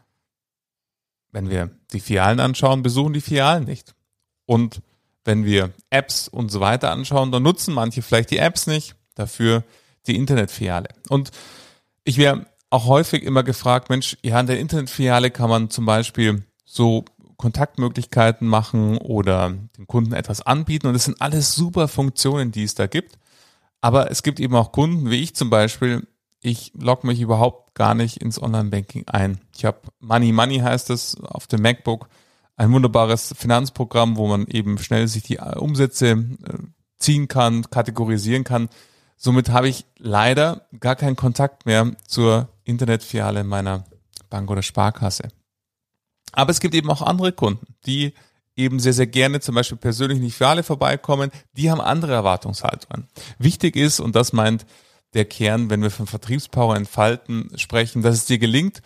wenn 1.32 1.50
wir 1.50 1.72
die 1.94 2.00
Filialen 2.00 2.40
anschauen, 2.40 2.84
besuchen 2.84 3.14
die 3.14 3.22
Filialen 3.22 3.64
nicht. 3.64 3.96
Und 4.46 4.82
wenn 5.24 5.46
wir 5.46 5.72
Apps 5.90 6.28
und 6.28 6.50
so 6.50 6.60
weiter 6.60 6.92
anschauen, 6.92 7.32
dann 7.32 7.44
nutzen 7.44 7.74
manche 7.74 8.02
vielleicht 8.02 8.32
die 8.32 8.38
Apps 8.38 8.68
nicht, 8.68 8.96
dafür 9.16 9.64
die 10.08 10.16
Internetfiliale. 10.16 10.90
Und 11.10 11.32
ich 12.04 12.18
wäre 12.18 12.46
auch 12.72 12.86
häufig 12.86 13.24
immer 13.24 13.44
gefragt, 13.44 13.90
Mensch, 13.90 14.18
ja, 14.24 14.40
in 14.40 14.48
der 14.48 14.60
Internetfiliale 14.60 15.30
kann 15.30 15.50
man 15.50 15.70
zum 15.70 15.86
Beispiel 15.86 16.44
so 16.66 17.06
Kontaktmöglichkeiten 17.38 18.48
machen 18.48 18.98
oder 18.98 19.50
den 19.78 19.88
Kunden 19.88 20.14
etwas 20.14 20.42
anbieten. 20.42 20.88
Und 20.88 20.94
das 20.94 21.06
sind 21.06 21.22
alles 21.22 21.54
super 21.54 21.88
Funktionen, 21.88 22.52
die 22.52 22.64
es 22.64 22.76
da 22.76 22.88
gibt. 22.88 23.20
Aber 23.82 24.10
es 24.10 24.24
gibt 24.24 24.40
eben 24.40 24.56
auch 24.56 24.72
Kunden, 24.72 25.10
wie 25.10 25.22
ich 25.22 25.36
zum 25.36 25.50
Beispiel, 25.50 26.08
ich 26.42 26.72
logge 26.76 27.08
mich 27.08 27.20
überhaupt 27.20 27.76
gar 27.76 27.94
nicht 27.94 28.18
ins 28.18 28.42
Online-Banking 28.42 29.08
ein. 29.08 29.42
Ich 29.56 29.66
habe 29.66 29.80
Money 30.00 30.32
Money 30.32 30.60
heißt 30.60 30.90
es 30.92 31.20
auf 31.22 31.48
dem 31.48 31.62
MacBook, 31.62 32.08
ein 32.56 32.72
wunderbares 32.72 33.34
Finanzprogramm, 33.38 34.18
wo 34.18 34.28
man 34.28 34.46
eben 34.48 34.78
schnell 34.78 35.08
sich 35.08 35.24
die 35.24 35.40
Umsätze 35.40 36.10
äh, 36.10 36.58
ziehen 36.98 37.28
kann, 37.28 37.70
kategorisieren 37.70 38.44
kann. 38.44 38.70
Somit 39.18 39.50
habe 39.50 39.68
ich 39.68 39.86
leider 39.98 40.68
gar 40.80 40.96
keinen 40.96 41.16
Kontakt 41.16 41.66
mehr 41.66 41.92
zur 42.08 42.50
Internetfiliale 42.72 43.44
meiner 43.44 43.86
Bank 44.30 44.50
oder 44.50 44.64
Sparkasse. 44.64 45.28
Aber 46.32 46.52
es 46.52 46.60
gibt 46.60 46.74
eben 46.74 46.90
auch 46.90 47.02
andere 47.02 47.32
Kunden, 47.32 47.76
die 47.86 48.14
eben 48.56 48.80
sehr, 48.80 48.94
sehr 48.94 49.08
gerne 49.08 49.40
zum 49.40 49.56
Beispiel 49.56 49.78
persönlich 49.78 50.18
in 50.18 50.24
die 50.24 50.32
Filiale 50.32 50.64
vorbeikommen, 50.64 51.32
die 51.54 51.72
haben 51.72 51.82
andere 51.82 52.14
Erwartungshaltungen. 52.14 53.08
Wichtig 53.38 53.76
ist, 53.76 54.00
und 54.00 54.16
das 54.16 54.34
meint 54.34 54.66
der 55.14 55.26
Kern, 55.26 55.70
wenn 55.70 55.82
wir 55.82 55.92
von 55.92 56.08
Vertriebspower 56.08 56.76
entfalten 56.76 57.52
sprechen, 57.58 58.02
dass 58.02 58.16
es 58.16 58.26
dir 58.26 58.40
gelingt, 58.40 58.82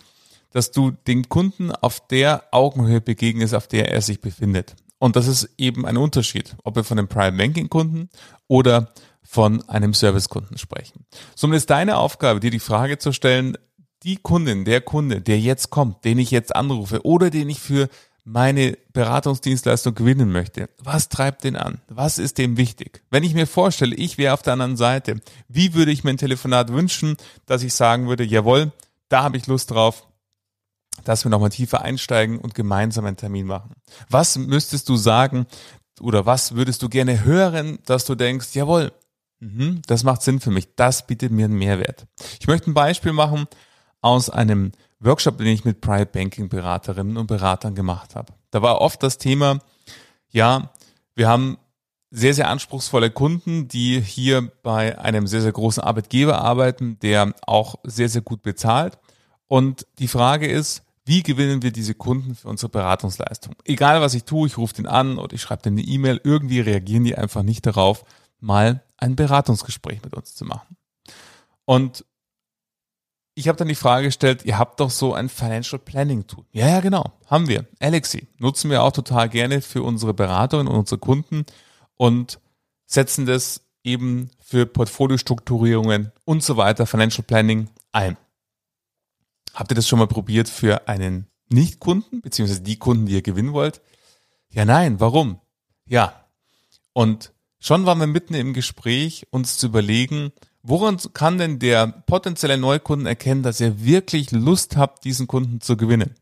dass 0.51 0.71
du 0.71 0.91
den 0.91 1.29
Kunden 1.29 1.71
auf 1.71 2.07
der 2.07 2.43
Augenhöhe 2.51 3.01
begegnest, 3.01 3.53
auf 3.53 3.67
der 3.67 3.91
er 3.91 4.01
sich 4.01 4.21
befindet. 4.21 4.75
Und 4.97 5.15
das 5.15 5.27
ist 5.27 5.49
eben 5.57 5.85
ein 5.85 5.97
Unterschied, 5.97 6.55
ob 6.63 6.77
wir 6.77 6.83
von 6.83 6.97
einem 6.97 7.07
Private 7.07 7.37
Banking 7.37 7.69
Kunden 7.69 8.09
oder 8.47 8.91
von 9.21 9.67
einem 9.67 9.93
Servicekunden 9.93 10.57
sprechen. 10.57 11.05
Somit 11.35 11.57
ist 11.57 11.69
deine 11.69 11.97
Aufgabe, 11.97 12.39
dir 12.39 12.51
die 12.51 12.59
Frage 12.59 12.97
zu 12.97 13.11
stellen, 13.11 13.57
die 14.05 14.17
Kundin, 14.17 14.65
der 14.65 14.81
Kunde, 14.81 15.19
der 15.19 15.39
jetzt 15.39 15.71
kommt, 15.71 16.05
den 16.05 16.19
ich 16.19 16.29
jetzt 16.29 16.55
anrufe 16.55 17.03
oder 17.05 17.31
den 17.31 17.49
ich 17.49 17.59
für 17.59 17.89
meine 18.23 18.77
Beratungsdienstleistung 18.93 19.95
gewinnen 19.95 20.31
möchte. 20.31 20.69
Was 20.79 21.09
treibt 21.09 21.43
den 21.43 21.55
an? 21.55 21.81
Was 21.89 22.19
ist 22.19 22.37
dem 22.37 22.57
wichtig? 22.57 23.01
Wenn 23.09 23.23
ich 23.23 23.33
mir 23.33 23.47
vorstelle, 23.47 23.95
ich 23.95 24.17
wäre 24.17 24.33
auf 24.33 24.41
der 24.43 24.53
anderen 24.53 24.77
Seite, 24.77 25.21
wie 25.47 25.73
würde 25.73 25.91
ich 25.91 26.03
mir 26.03 26.11
ein 26.11 26.17
Telefonat 26.17 26.71
wünschen, 26.71 27.17
dass 27.45 27.63
ich 27.63 27.73
sagen 27.73 28.07
würde, 28.07 28.23
jawohl, 28.23 28.71
da 29.09 29.23
habe 29.23 29.37
ich 29.37 29.47
Lust 29.47 29.71
drauf, 29.71 30.07
dass 31.03 31.25
wir 31.25 31.29
nochmal 31.29 31.49
tiefer 31.49 31.81
einsteigen 31.81 32.37
und 32.39 32.55
gemeinsam 32.55 33.05
einen 33.05 33.17
Termin 33.17 33.47
machen. 33.47 33.75
Was 34.09 34.37
müsstest 34.37 34.87
du 34.87 34.95
sagen 34.95 35.45
oder 35.99 36.25
was 36.25 36.55
würdest 36.55 36.81
du 36.83 36.89
gerne 36.89 37.23
hören, 37.23 37.79
dass 37.85 38.05
du 38.05 38.15
denkst, 38.15 38.49
jawohl, 38.53 38.91
mhm, 39.39 39.81
das 39.87 40.03
macht 40.03 40.21
Sinn 40.21 40.39
für 40.39 40.51
mich, 40.51 40.75
das 40.75 41.05
bietet 41.05 41.31
mir 41.31 41.45
einen 41.45 41.57
Mehrwert. 41.57 42.05
Ich 42.39 42.47
möchte 42.47 42.69
ein 42.69 42.75
Beispiel 42.75 43.13
machen 43.13 43.47
aus 44.05 44.29
einem 44.29 44.71
Workshop, 44.99 45.39
den 45.39 45.47
ich 45.47 45.65
mit 45.65 45.81
Private 45.81 46.11
Banking 46.11 46.47
Beraterinnen 46.47 47.17
und 47.17 47.25
Beratern 47.25 47.73
gemacht 47.73 48.15
habe. 48.15 48.33
Da 48.51 48.61
war 48.61 48.79
oft 48.79 49.01
das 49.01 49.17
Thema, 49.17 49.59
ja, 50.29 50.69
wir 51.15 51.27
haben 51.27 51.57
sehr, 52.11 52.35
sehr 52.35 52.47
anspruchsvolle 52.49 53.09
Kunden, 53.09 53.67
die 53.67 53.99
hier 53.99 54.51
bei 54.61 54.99
einem 54.99 55.25
sehr, 55.25 55.41
sehr 55.41 55.51
großen 55.51 55.81
Arbeitgeber 55.81 56.39
arbeiten, 56.39 56.99
der 56.99 57.33
auch 57.47 57.77
sehr, 57.83 58.07
sehr 58.07 58.21
gut 58.21 58.43
bezahlt. 58.43 58.99
Und 59.47 59.87
die 59.97 60.07
Frage 60.07 60.47
ist, 60.47 60.83
wie 61.03 61.23
gewinnen 61.23 61.63
wir 61.63 61.71
diese 61.71 61.95
Kunden 61.95 62.35
für 62.35 62.47
unsere 62.47 62.69
Beratungsleistung? 62.69 63.55
Egal 63.65 64.01
was 64.01 64.13
ich 64.13 64.23
tue, 64.23 64.47
ich 64.47 64.57
rufe 64.57 64.75
den 64.75 64.85
an 64.85 65.17
oder 65.17 65.33
ich 65.33 65.41
schreibe 65.41 65.63
den 65.63 65.73
eine 65.73 65.81
E-Mail, 65.81 66.21
irgendwie 66.23 66.59
reagieren 66.59 67.05
die 67.05 67.17
einfach 67.17 67.41
nicht 67.41 67.65
darauf, 67.65 68.03
mal 68.39 68.83
ein 68.97 69.15
Beratungsgespräch 69.15 70.03
mit 70.03 70.13
uns 70.13 70.35
zu 70.35 70.45
machen. 70.45 70.77
Und 71.65 72.05
ich 73.35 73.49
habe 73.49 73.57
dann 73.57 73.67
die 73.67 73.75
Frage 73.75 74.07
gestellt, 74.07 74.45
ihr 74.45 74.57
habt 74.57 74.79
doch 74.79 74.89
so 74.89 75.13
ein 75.13 75.27
Financial 75.27 75.77
Planning 75.77 76.25
Tool. 76.25 76.45
Ja, 76.53 76.69
ja, 76.69 76.79
genau, 76.79 77.11
haben 77.27 77.49
wir. 77.49 77.67
Alexi 77.79 78.27
nutzen 78.39 78.71
wir 78.71 78.81
auch 78.81 78.93
total 78.93 79.29
gerne 79.29 79.61
für 79.61 79.83
unsere 79.83 80.13
Beratungen 80.13 80.67
und 80.67 80.75
unsere 80.75 80.99
Kunden 80.99 81.45
und 81.97 82.39
setzen 82.85 83.25
das 83.25 83.61
eben 83.83 84.31
für 84.39 84.65
Portfoliostrukturierungen 84.65 86.11
und 86.23 86.43
so 86.43 86.55
weiter, 86.55 86.85
Financial 86.87 87.23
Planning 87.23 87.67
ein. 87.91 88.17
Habt 89.53 89.71
ihr 89.71 89.75
das 89.75 89.87
schon 89.87 89.99
mal 89.99 90.07
probiert 90.07 90.47
für 90.47 90.87
einen 90.87 91.27
Nicht-Kunden, 91.49 92.21
beziehungsweise 92.21 92.61
die 92.61 92.79
Kunden, 92.79 93.05
die 93.05 93.13
ihr 93.13 93.21
gewinnen 93.21 93.53
wollt? 93.53 93.81
Ja, 94.49 94.65
nein, 94.65 94.99
warum? 94.99 95.39
Ja. 95.85 96.25
Und 96.93 97.33
schon 97.59 97.85
waren 97.85 97.99
wir 97.99 98.07
mitten 98.07 98.33
im 98.33 98.53
Gespräch, 98.53 99.27
uns 99.29 99.57
zu 99.57 99.67
überlegen, 99.67 100.31
Woran 100.67 100.97
kann 101.13 101.37
denn 101.37 101.59
der 101.59 101.85
potenzielle 101.85 102.57
Neukunden 102.57 103.05
erkennen, 103.05 103.43
dass 103.43 103.61
er 103.61 103.83
wirklich 103.83 104.31
Lust 104.31 104.75
hat, 104.77 105.03
diesen 105.03 105.27
Kunden 105.27 105.61
zu 105.61 105.77
gewinnen? 105.77 106.15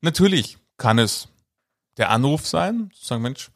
Natürlich 0.00 0.58
kann 0.76 1.00
es 1.00 1.26
der 1.96 2.10
Anruf 2.10 2.46
sein, 2.46 2.92
sagen 2.94 3.22
Mensch, 3.22 3.50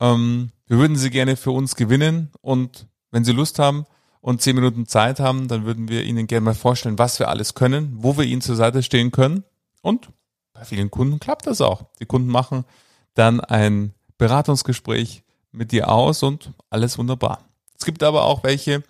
ähm, 0.00 0.50
wir 0.66 0.76
würden 0.76 0.96
Sie 0.96 1.08
gerne 1.08 1.36
für 1.36 1.50
uns 1.50 1.76
gewinnen 1.76 2.30
und 2.42 2.86
wenn 3.10 3.24
Sie 3.24 3.32
Lust 3.32 3.58
haben 3.58 3.86
und 4.20 4.42
zehn 4.42 4.54
Minuten 4.54 4.86
Zeit 4.86 5.18
haben, 5.18 5.48
dann 5.48 5.64
würden 5.64 5.88
wir 5.88 6.04
Ihnen 6.04 6.26
gerne 6.26 6.44
mal 6.44 6.54
vorstellen, 6.54 6.98
was 6.98 7.18
wir 7.18 7.28
alles 7.28 7.54
können, 7.54 7.94
wo 7.96 8.18
wir 8.18 8.24
Ihnen 8.24 8.42
zur 8.42 8.56
Seite 8.56 8.82
stehen 8.82 9.12
können 9.12 9.44
und 9.80 10.10
bei 10.52 10.64
vielen 10.64 10.90
Kunden 10.90 11.20
klappt 11.20 11.46
das 11.46 11.62
auch. 11.62 11.86
Die 12.00 12.06
Kunden 12.06 12.28
machen 12.28 12.66
dann 13.14 13.40
ein 13.40 13.94
Beratungsgespräch 14.18 15.22
mit 15.52 15.72
dir 15.72 15.88
aus 15.88 16.22
und 16.22 16.52
alles 16.68 16.98
wunderbar. 16.98 17.48
Es 17.78 17.86
gibt 17.86 18.02
aber 18.02 18.24
auch 18.24 18.44
welche, 18.44 18.82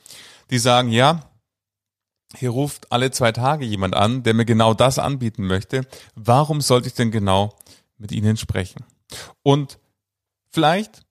die 0.51 0.59
sagen, 0.59 0.91
ja, 0.91 1.21
hier 2.37 2.51
ruft 2.51 2.91
alle 2.91 3.11
zwei 3.11 3.33
Tage 3.33 3.65
jemand 3.65 3.95
an, 3.95 4.23
der 4.23 4.35
mir 4.35 4.45
genau 4.45 4.75
das 4.75 4.99
anbieten 4.99 5.47
möchte. 5.47 5.87
Warum 6.15 6.61
sollte 6.61 6.89
ich 6.89 6.95
denn 6.95 7.11
genau 7.11 7.57
mit 7.97 8.13
Ihnen 8.13 8.37
sprechen? 8.37 8.85
Und 9.43 9.79
vielleicht 10.51 11.03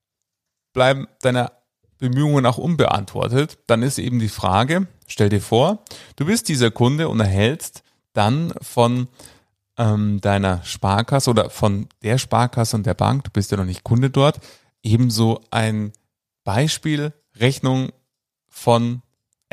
bleiben 0.73 1.07
deine 1.21 1.51
Bemühungen 1.97 2.45
auch 2.45 2.57
unbeantwortet. 2.57 3.59
Dann 3.67 3.81
ist 3.81 3.99
eben 3.99 4.19
die 4.19 4.27
Frage, 4.27 4.87
stell 5.07 5.29
dir 5.29 5.41
vor, 5.41 5.85
du 6.17 6.25
bist 6.25 6.49
dieser 6.49 6.71
Kunde 6.71 7.07
und 7.07 7.19
erhältst 7.21 7.83
dann 8.11 8.53
von 8.61 9.07
ähm, 9.77 10.19
deiner 10.19 10.63
Sparkasse 10.63 11.29
oder 11.29 11.49
von 11.49 11.87
der 12.01 12.17
Sparkasse 12.17 12.75
und 12.75 12.85
der 12.85 12.93
Bank, 12.93 13.23
du 13.23 13.31
bist 13.31 13.51
ja 13.51 13.57
noch 13.57 13.65
nicht 13.65 13.83
Kunde 13.83 14.09
dort, 14.09 14.39
ebenso 14.83 15.41
ein 15.49 15.93
Beispiel, 16.43 17.13
Rechnung 17.37 17.91
von 18.49 19.01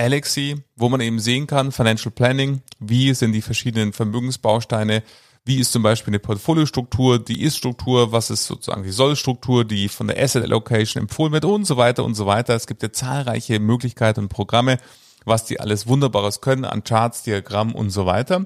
Alexi, 0.00 0.56
wo 0.76 0.88
man 0.88 1.00
eben 1.00 1.18
sehen 1.18 1.46
kann, 1.46 1.72
Financial 1.72 2.10
Planning, 2.10 2.62
wie 2.78 3.12
sind 3.14 3.32
die 3.32 3.42
verschiedenen 3.42 3.92
Vermögensbausteine, 3.92 5.02
wie 5.44 5.58
ist 5.58 5.72
zum 5.72 5.82
Beispiel 5.82 6.12
eine 6.12 6.18
Portfoliostruktur, 6.18 7.18
die 7.18 7.42
Ist-Struktur, 7.42 8.12
was 8.12 8.30
ist 8.30 8.46
sozusagen 8.46 8.82
die 8.82 8.90
Soll-Struktur, 8.90 9.64
die 9.64 9.88
von 9.88 10.06
der 10.06 10.22
Asset 10.22 10.44
Allocation 10.44 11.02
empfohlen 11.02 11.32
wird 11.32 11.44
und 11.44 11.66
so 11.66 11.76
weiter 11.76 12.04
und 12.04 12.14
so 12.14 12.26
weiter. 12.26 12.54
Es 12.54 12.66
gibt 12.66 12.82
ja 12.82 12.92
zahlreiche 12.92 13.60
Möglichkeiten 13.60 14.20
und 14.20 14.28
Programme, 14.28 14.78
was 15.24 15.44
die 15.44 15.60
alles 15.60 15.86
Wunderbares 15.86 16.40
können 16.40 16.64
an 16.64 16.84
Charts, 16.84 17.22
Diagrammen 17.22 17.74
und 17.74 17.90
so 17.90 18.06
weiter. 18.06 18.44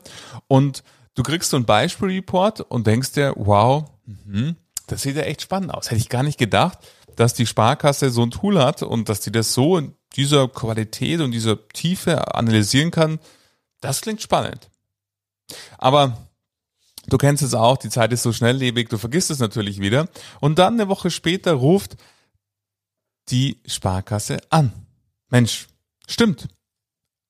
Und 0.48 0.82
du 1.14 1.22
kriegst 1.22 1.50
so 1.50 1.56
ein 1.56 1.64
Beispielreport 1.64 2.60
und 2.60 2.86
denkst 2.86 3.12
dir, 3.12 3.32
wow, 3.36 3.84
mh, 4.06 4.54
das 4.86 5.02
sieht 5.02 5.16
ja 5.16 5.22
echt 5.22 5.42
spannend 5.42 5.72
aus. 5.72 5.90
Hätte 5.90 6.00
ich 6.00 6.08
gar 6.08 6.22
nicht 6.22 6.38
gedacht, 6.38 6.78
dass 7.16 7.34
die 7.34 7.46
Sparkasse 7.46 8.10
so 8.10 8.22
ein 8.22 8.30
Tool 8.30 8.58
hat 8.58 8.82
und 8.82 9.08
dass 9.08 9.20
die 9.20 9.32
das 9.32 9.54
so 9.54 9.80
dieser 10.16 10.48
Qualität 10.48 11.20
und 11.20 11.32
dieser 11.32 11.68
Tiefe 11.68 12.34
analysieren 12.34 12.90
kann, 12.90 13.18
das 13.80 14.00
klingt 14.00 14.22
spannend. 14.22 14.70
Aber 15.78 16.16
du 17.08 17.18
kennst 17.18 17.42
es 17.42 17.54
auch, 17.54 17.76
die 17.76 17.90
Zeit 17.90 18.12
ist 18.12 18.22
so 18.22 18.32
schnelllebig, 18.32 18.88
du 18.88 18.98
vergisst 18.98 19.30
es 19.30 19.38
natürlich 19.38 19.80
wieder. 19.80 20.08
Und 20.40 20.58
dann 20.58 20.74
eine 20.74 20.88
Woche 20.88 21.10
später 21.10 21.52
ruft 21.52 21.96
die 23.30 23.58
Sparkasse 23.66 24.38
an. 24.50 24.72
Mensch, 25.28 25.66
stimmt. 26.06 26.48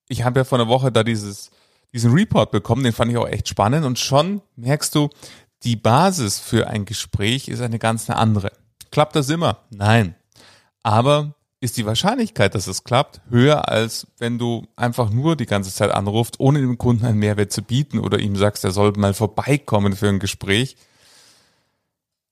Ich 0.09 0.23
habe 0.23 0.41
ja 0.41 0.45
vor 0.45 0.59
einer 0.59 0.69
Woche 0.69 0.93
da 0.93 1.03
dieses, 1.03 1.51
diesen 1.93 2.13
Report 2.13 2.51
bekommen, 2.51 2.85
den 2.85 2.93
fand 2.93 3.11
ich 3.11 3.17
auch 3.17 3.29
echt 3.29 3.49
spannend. 3.49 3.85
Und 3.85 3.99
schon 3.99 4.43
merkst 4.57 4.95
du, 4.95 5.09
die 5.63 5.77
Basis 5.77 6.39
für 6.39 6.67
ein 6.69 6.85
Gespräch 6.85 7.49
ist 7.49 7.61
eine 7.61 7.79
ganz 7.79 8.11
andere. 8.11 8.53
Klappt 8.91 9.17
das 9.17 9.31
immer? 9.31 9.59
Nein. 9.71 10.15
Aber 10.83 11.35
ist 11.65 11.79
die 11.79 11.87
Wahrscheinlichkeit, 11.87 12.55
dass 12.55 12.67
es 12.67 12.85
klappt, 12.85 13.23
höher, 13.31 13.71
als 13.71 14.07
wenn 14.19 14.39
du 14.39 14.67
einfach 14.77 15.09
nur 15.09 15.35
die 15.35 15.47
ganze 15.47 15.73
Zeit 15.73 15.91
anrufst, 15.91 16.39
ohne 16.39 16.61
dem 16.61 16.77
Kunden 16.77 17.07
einen 17.07 17.19
Mehrwert 17.19 17.53
zu 17.53 17.63
bieten 17.63 17.99
oder 17.99 18.19
ihm 18.19 18.37
sagst, 18.37 18.65
er 18.65 18.71
soll 18.71 18.93
mal 18.97 19.15
vorbeikommen 19.15 19.97
für 19.97 20.09
ein 20.09 20.19
Gespräch. 20.19 20.77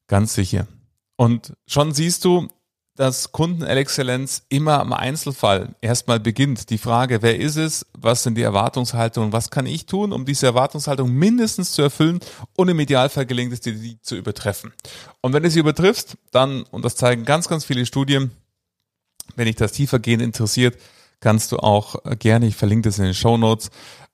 Ganz 0.06 0.34
sicher. 0.34 0.68
Und 1.16 1.54
schon 1.66 1.94
siehst 1.94 2.26
du, 2.26 2.48
dass 2.94 3.32
Kundenexzellenz 3.32 4.42
immer 4.50 4.80
am 4.80 4.92
Einzelfall 4.92 5.74
erstmal 5.80 6.20
beginnt. 6.20 6.68
Die 6.68 6.76
Frage, 6.76 7.22
wer 7.22 7.40
ist 7.40 7.56
es, 7.56 7.86
was 7.96 8.22
sind 8.22 8.36
die 8.36 8.42
Erwartungshaltungen, 8.42 9.32
was 9.32 9.48
kann 9.48 9.64
ich 9.64 9.86
tun, 9.86 10.12
um 10.12 10.26
diese 10.26 10.44
Erwartungshaltung 10.44 11.10
mindestens 11.10 11.72
zu 11.72 11.80
erfüllen 11.80 12.20
und 12.54 12.68
im 12.68 12.78
Idealfall 12.78 13.24
gelingt 13.24 13.54
es 13.54 13.62
dir, 13.62 13.72
die 13.72 13.98
zu 14.02 14.14
übertreffen. 14.14 14.74
Und 15.22 15.32
wenn 15.32 15.42
du 15.42 15.48
sie 15.48 15.60
übertriffst, 15.60 16.18
dann, 16.32 16.64
und 16.64 16.84
das 16.84 16.96
zeigen 16.96 17.24
ganz, 17.24 17.48
ganz 17.48 17.64
viele 17.64 17.86
Studien, 17.86 18.30
wenn 19.36 19.46
dich 19.46 19.56
das 19.56 19.72
tiefergehend 19.72 20.22
interessiert, 20.22 20.76
kannst 21.20 21.52
du 21.52 21.58
auch 21.58 21.96
gerne, 22.18 22.46
ich 22.46 22.56
verlinke 22.56 22.88
das 22.88 22.98
in 22.98 23.04
den 23.04 23.14
Show 23.14 23.36
Notes, 23.36 23.70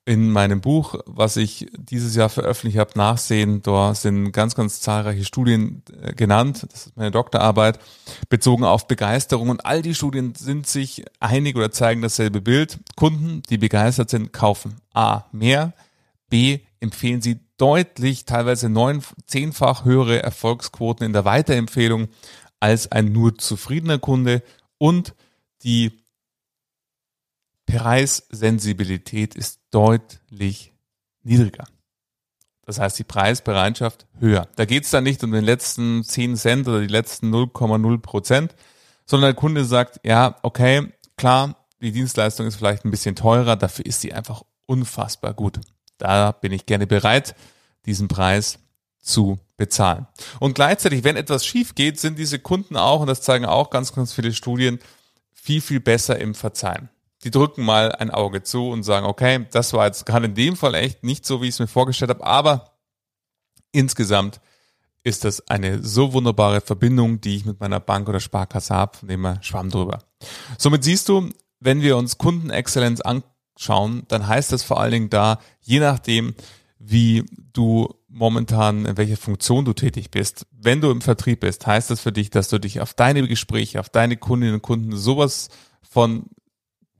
in 0.09 0.31
meinem 0.31 0.59
Buch, 0.59 0.95
was 1.05 1.37
ich 1.37 1.67
dieses 1.77 2.15
Jahr 2.15 2.29
veröffentlicht 2.29 2.79
habe, 2.79 2.93
nachsehen. 2.95 3.61
Da 3.61 3.93
sind 3.93 4.31
ganz, 4.31 4.55
ganz 4.55 4.81
zahlreiche 4.81 5.23
Studien 5.23 5.83
äh, 6.01 6.13
genannt. 6.13 6.65
Das 6.71 6.87
ist 6.87 6.97
meine 6.97 7.11
Doktorarbeit, 7.11 7.77
bezogen 8.27 8.63
auf 8.63 8.87
Begeisterung. 8.87 9.49
Und 9.49 9.67
all 9.67 9.83
die 9.83 9.93
Studien 9.93 10.33
sind 10.33 10.65
sich 10.65 11.05
einig 11.19 11.55
oder 11.55 11.71
zeigen 11.71 12.01
dasselbe 12.01 12.41
Bild. 12.41 12.79
Kunden, 12.95 13.43
die 13.51 13.59
begeistert 13.59 14.09
sind, 14.09 14.33
kaufen 14.33 14.77
A 14.95 15.25
mehr, 15.31 15.73
B 16.27 16.61
empfehlen 16.79 17.21
sie 17.21 17.41
deutlich, 17.57 18.25
teilweise 18.25 18.67
neun, 18.67 19.03
zehnfach 19.27 19.85
höhere 19.85 20.23
Erfolgsquoten 20.23 21.05
in 21.05 21.13
der 21.13 21.25
Weiterempfehlung 21.25 22.07
als 22.59 22.91
ein 22.91 23.11
nur 23.11 23.37
zufriedener 23.37 23.99
Kunde 23.99 24.41
und 24.79 25.13
die 25.61 25.91
Preissensibilität 27.67 29.35
ist 29.35 29.59
deutlich 29.69 30.73
niedriger. 31.21 31.65
Das 32.65 32.79
heißt, 32.79 32.97
die 32.97 33.03
Preisbereitschaft 33.03 34.07
höher. 34.19 34.47
Da 34.55 34.65
geht 34.65 34.85
es 34.85 34.91
dann 34.91 35.03
nicht 35.03 35.23
um 35.23 35.31
den 35.31 35.43
letzten 35.43 36.03
10 36.03 36.35
Cent 36.35 36.67
oder 36.67 36.81
die 36.81 36.87
letzten 36.87 37.33
0,0 37.33 37.99
Prozent, 37.99 38.55
sondern 39.05 39.29
der 39.29 39.39
Kunde 39.39 39.65
sagt, 39.65 39.99
ja, 40.03 40.37
okay, 40.43 40.91
klar, 41.17 41.67
die 41.81 41.91
Dienstleistung 41.91 42.47
ist 42.47 42.55
vielleicht 42.55 42.85
ein 42.85 42.91
bisschen 42.91 43.15
teurer, 43.15 43.55
dafür 43.55 43.85
ist 43.85 44.01
sie 44.01 44.13
einfach 44.13 44.43
unfassbar 44.65 45.33
gut. 45.33 45.59
Da 45.97 46.31
bin 46.31 46.51
ich 46.51 46.65
gerne 46.65 46.87
bereit, 46.87 47.35
diesen 47.85 48.07
Preis 48.07 48.59
zu 48.99 49.39
bezahlen. 49.59 50.07
Und 50.39 50.55
gleichzeitig, 50.55 51.03
wenn 51.03 51.15
etwas 51.15 51.45
schief 51.45 51.75
geht, 51.75 51.99
sind 51.99 52.17
diese 52.17 52.39
Kunden 52.39 52.75
auch, 52.75 53.01
und 53.01 53.07
das 53.07 53.21
zeigen 53.21 53.45
auch 53.45 53.69
ganz, 53.69 53.93
ganz 53.93 54.11
viele 54.13 54.33
Studien, 54.33 54.79
viel, 55.31 55.61
viel 55.61 55.79
besser 55.79 56.17
im 56.17 56.33
Verzeihen 56.33 56.89
die 57.23 57.31
drücken 57.31 57.63
mal 57.63 57.91
ein 57.91 58.11
Auge 58.11 58.43
zu 58.43 58.69
und 58.69 58.83
sagen, 58.83 59.05
okay, 59.05 59.45
das 59.51 59.73
war 59.73 59.85
jetzt 59.85 60.05
gerade 60.05 60.27
in 60.27 60.35
dem 60.35 60.55
Fall 60.55 60.75
echt 60.75 61.03
nicht 61.03 61.25
so, 61.25 61.41
wie 61.41 61.47
ich 61.47 61.55
es 61.55 61.59
mir 61.59 61.67
vorgestellt 61.67 62.09
habe, 62.09 62.25
aber 62.25 62.71
insgesamt 63.71 64.39
ist 65.03 65.25
das 65.25 65.47
eine 65.49 65.83
so 65.83 66.13
wunderbare 66.13 66.61
Verbindung, 66.61 67.21
die 67.21 67.37
ich 67.37 67.45
mit 67.45 67.59
meiner 67.59 67.79
Bank 67.79 68.07
oder 68.09 68.19
Sparkasse 68.19 68.73
habe, 68.73 69.05
dem 69.05 69.21
wir 69.21 69.41
schwamm 69.41 69.69
drüber. 69.69 69.99
Somit 70.57 70.83
siehst 70.83 71.09
du, 71.09 71.29
wenn 71.59 71.81
wir 71.81 71.97
uns 71.97 72.17
Kundenexzellenz 72.17 73.01
anschauen, 73.01 74.03
dann 74.07 74.27
heißt 74.27 74.51
das 74.51 74.63
vor 74.63 74.79
allen 74.79 74.91
Dingen 74.91 75.09
da, 75.09 75.39
je 75.61 75.79
nachdem, 75.79 76.35
wie 76.79 77.25
du 77.53 77.93
momentan, 78.09 78.85
in 78.85 78.97
welcher 78.97 79.17
Funktion 79.17 79.65
du 79.65 79.73
tätig 79.73 80.11
bist. 80.11 80.45
Wenn 80.51 80.81
du 80.81 80.91
im 80.91 81.01
Vertrieb 81.01 81.41
bist, 81.41 81.65
heißt 81.65 81.91
das 81.91 82.01
für 82.01 82.11
dich, 82.11 82.29
dass 82.29 82.49
du 82.49 82.59
dich 82.59 82.81
auf 82.81 82.93
deine 82.93 83.27
Gespräche, 83.27 83.79
auf 83.79 83.89
deine 83.89 84.17
Kundinnen 84.17 84.55
und 84.55 84.61
Kunden 84.61 84.97
sowas 84.97 85.49
von 85.81 86.25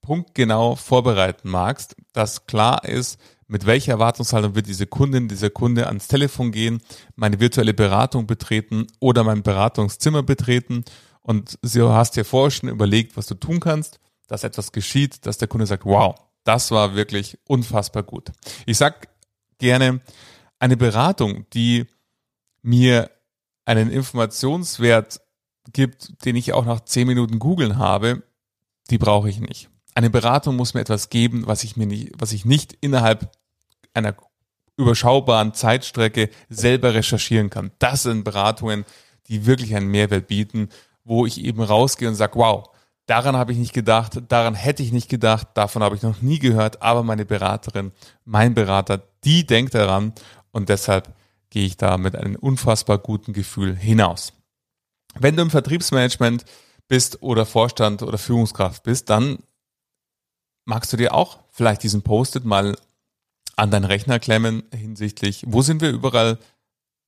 punktgenau 0.02 0.76
vorbereiten 0.76 1.50
magst, 1.50 1.96
dass 2.14 2.46
klar 2.46 2.86
ist, 2.86 3.20
mit 3.48 3.66
welcher 3.66 3.94
Erwartungshaltung 3.94 4.56
wird 4.56 4.68
diese 4.68 4.86
Kundin, 4.86 5.28
dieser 5.28 5.50
Kunde 5.50 5.88
ans 5.88 6.08
Telefon 6.08 6.52
gehen, 6.52 6.82
meine 7.16 7.40
virtuelle 7.40 7.74
Beratung 7.74 8.28
betreten 8.28 8.86
oder 9.00 9.24
mein 9.24 9.42
Beratungszimmer 9.42 10.22
betreten 10.22 10.86
und 11.22 11.58
du 11.62 11.90
hast 11.90 12.16
dir 12.16 12.26
vorher 12.26 12.52
schon 12.52 12.70
überlegt, 12.70 13.18
was 13.18 13.26
du 13.26 13.36
tun 13.36 13.60
kannst, 13.60 14.00
dass 14.28 14.44
etwas 14.44 14.72
geschieht, 14.72 15.26
dass 15.26 15.40
der 15.40 15.48
Kunde 15.48 15.66
sagt, 15.66 15.86
wow, 15.86 16.16
das 16.44 16.72
war 16.72 16.96
wirklich 16.96 17.38
unfassbar 17.46 18.04
gut. 18.04 18.32
Ich 18.66 18.78
sag 18.78 19.10
gerne, 19.58 20.00
eine 20.60 20.78
Beratung, 20.78 21.46
die 21.54 21.88
mir 22.62 23.10
einen 23.66 23.90
Informationswert 23.90 25.22
gibt, 25.72 26.26
den 26.26 26.36
ich 26.36 26.54
auch 26.54 26.66
nach 26.66 26.82
zehn 26.82 27.08
Minuten 27.08 27.40
googeln 27.40 27.78
habe, 27.78 28.24
die 28.90 28.98
brauche 28.98 29.30
ich 29.30 29.40
nicht 29.40 29.70
eine 30.00 30.10
Beratung 30.10 30.56
muss 30.56 30.74
mir 30.74 30.80
etwas 30.80 31.10
geben, 31.10 31.46
was 31.46 31.66
ich 31.66 31.76
mir 31.76 31.86
nicht, 31.86 32.14
was 32.18 32.32
ich 32.32 32.46
nicht 32.46 32.72
innerhalb 32.80 33.30
einer 33.94 34.16
überschaubaren 34.78 35.54
Zeitstrecke 35.54 36.30
selber 36.48 36.94
recherchieren 36.94 37.50
kann. 37.50 37.72
Das 37.80 38.04
sind 38.04 38.24
Beratungen, 38.24 38.86
die 39.28 39.46
wirklich 39.46 39.76
einen 39.76 39.88
Mehrwert 39.88 40.28
bieten, 40.28 40.70
wo 41.04 41.26
ich 41.26 41.44
eben 41.44 41.62
rausgehe 41.62 42.08
und 42.08 42.16
sage, 42.16 42.36
wow, 42.36 42.70
daran 43.08 43.36
habe 43.36 43.52
ich 43.52 43.58
nicht 43.58 43.74
gedacht, 43.74 44.22
daran 44.30 44.56
hätte 44.56 44.84
ich 44.84 44.94
nicht 44.94 45.10
gedacht, 45.10 45.50
davon 45.56 45.84
habe 45.84 45.98
ich 45.98 46.02
noch 46.02 46.22
nie 46.22 46.40
gehört, 46.40 46.82
aber 46.82 47.04
meine 47.04 47.26
Beraterin, 47.26 47.92
mein 48.24 48.54
Berater, 48.54 49.04
die 49.26 49.46
denkt 49.46 49.74
daran 49.74 50.14
und 50.52 50.70
deshalb 50.70 51.14
gehe 51.50 51.66
ich 51.66 51.78
da 51.78 51.98
mit 51.98 52.16
einem 52.16 52.36
unfassbar 52.36 52.98
guten 52.98 53.34
Gefühl 53.34 53.76
hinaus. 53.76 54.34
Wenn 55.16 55.36
du 55.36 55.42
im 55.42 55.50
Vertriebsmanagement 55.50 56.46
bist 56.88 57.22
oder 57.22 57.46
Vorstand 57.46 58.02
oder 58.04 58.18
Führungskraft 58.18 58.84
bist, 58.84 59.10
dann 59.10 59.40
magst 60.66 60.94
du 60.94 60.98
dir 60.98 61.14
auch 61.14 61.40
vielleicht 61.52 61.84
diesen 61.84 62.04
Post-it 62.04 62.46
mal 62.46 62.78
an 63.56 63.72
deinen 63.72 63.86
Rechner 63.86 64.20
klemmen 64.20 64.64
hinsichtlich, 64.74 65.44
wo 65.48 65.62
sind 65.62 65.82
wir 65.82 65.90
überall 65.90 66.38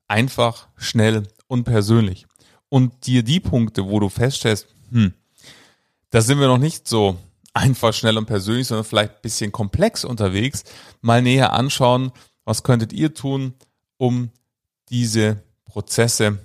einfach, 0.07 0.67
schnell 0.75 1.27
und 1.47 1.63
persönlich? 1.63 2.27
Und 2.69 3.05
dir 3.07 3.23
die 3.23 3.39
Punkte, 3.39 3.87
wo 3.87 3.99
du 3.99 4.09
feststellst, 4.09 4.67
hm, 4.91 5.13
da 6.09 6.21
sind 6.21 6.39
wir 6.39 6.47
noch 6.47 6.57
nicht 6.57 6.87
so 6.87 7.17
einfach, 7.53 7.93
schnell 7.93 8.17
und 8.17 8.25
persönlich, 8.25 8.67
sondern 8.67 8.85
vielleicht 8.85 9.21
bisschen 9.21 9.51
komplex 9.51 10.03
unterwegs, 10.03 10.63
mal 11.01 11.21
näher 11.21 11.53
anschauen, 11.53 12.11
was 12.45 12.63
könntet 12.63 12.93
ihr 12.93 13.13
tun, 13.13 13.53
um 13.97 14.31
diese 14.89 15.43
Prozesse 15.65 16.39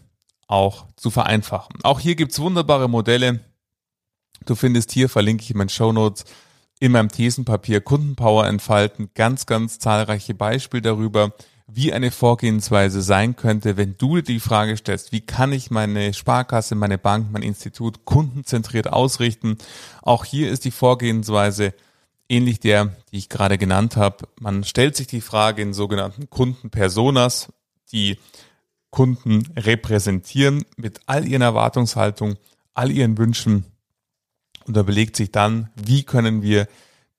auch 0.46 0.86
zu 0.96 1.10
vereinfachen. 1.10 1.80
Auch 1.82 2.00
hier 2.00 2.14
gibt's 2.14 2.38
wunderbare 2.38 2.88
Modelle. 2.88 3.40
Du 4.44 4.54
findest 4.54 4.92
hier, 4.92 5.08
verlinke 5.08 5.42
ich 5.42 5.50
in 5.50 5.58
meinen 5.58 5.68
Show 5.68 5.92
Notes, 5.92 6.24
in 6.78 6.92
meinem 6.92 7.08
Thesenpapier 7.08 7.80
Kundenpower 7.80 8.46
entfalten 8.46 9.10
ganz, 9.14 9.46
ganz 9.46 9.78
zahlreiche 9.78 10.34
Beispiele 10.34 10.82
darüber, 10.82 11.32
wie 11.66 11.92
eine 11.92 12.12
Vorgehensweise 12.12 13.02
sein 13.02 13.34
könnte, 13.34 13.76
wenn 13.76 13.96
du 13.98 14.16
dir 14.16 14.22
die 14.22 14.40
Frage 14.40 14.76
stellst, 14.76 15.10
wie 15.10 15.22
kann 15.22 15.52
ich 15.52 15.70
meine 15.70 16.14
Sparkasse, 16.14 16.76
meine 16.76 16.98
Bank, 16.98 17.28
mein 17.32 17.42
Institut 17.42 18.04
kundenzentriert 18.04 18.92
ausrichten. 18.92 19.58
Auch 20.02 20.24
hier 20.24 20.50
ist 20.50 20.64
die 20.64 20.70
Vorgehensweise 20.70 21.74
ähnlich 22.28 22.60
der, 22.60 22.96
die 23.12 23.18
ich 23.18 23.28
gerade 23.28 23.58
genannt 23.58 23.96
habe. 23.96 24.28
Man 24.40 24.64
stellt 24.64 24.96
sich 24.96 25.06
die 25.06 25.20
Frage 25.20 25.62
in 25.62 25.72
sogenannten 25.72 26.28
Kundenpersonas, 26.30 27.52
die 27.92 28.18
Kunden 28.90 29.46
repräsentieren 29.56 30.64
mit 30.76 31.00
all 31.06 31.26
ihren 31.26 31.42
Erwartungshaltungen, 31.42 32.38
all 32.74 32.90
ihren 32.90 33.18
Wünschen 33.18 33.66
und 34.66 34.76
überlegt 34.76 35.16
sich 35.16 35.30
dann, 35.30 35.70
wie 35.76 36.02
können 36.02 36.42
wir 36.42 36.66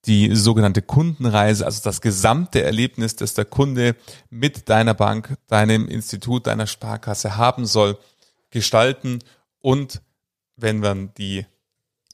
die 0.06 0.36
sogenannte 0.36 0.82
Kundenreise, 0.82 1.65
also 1.65 1.82
das 1.84 2.02
gesamte 2.02 2.63
Erlebnis, 2.63 3.15
das 3.15 3.34
der 3.34 3.46
Kunde 3.46 3.96
mit 4.30 4.70
deiner 4.70 4.93
Bank, 4.93 5.38
deinem 5.48 5.88
Institut, 5.88 6.48
deiner 6.48 6.67
Sparkasse 6.67 7.36
haben 7.36 7.65
soll, 7.65 7.98
gestalten. 8.50 9.20
Und 9.60 10.02
wenn 10.56 10.80
man 10.80 11.13
die 11.15 11.46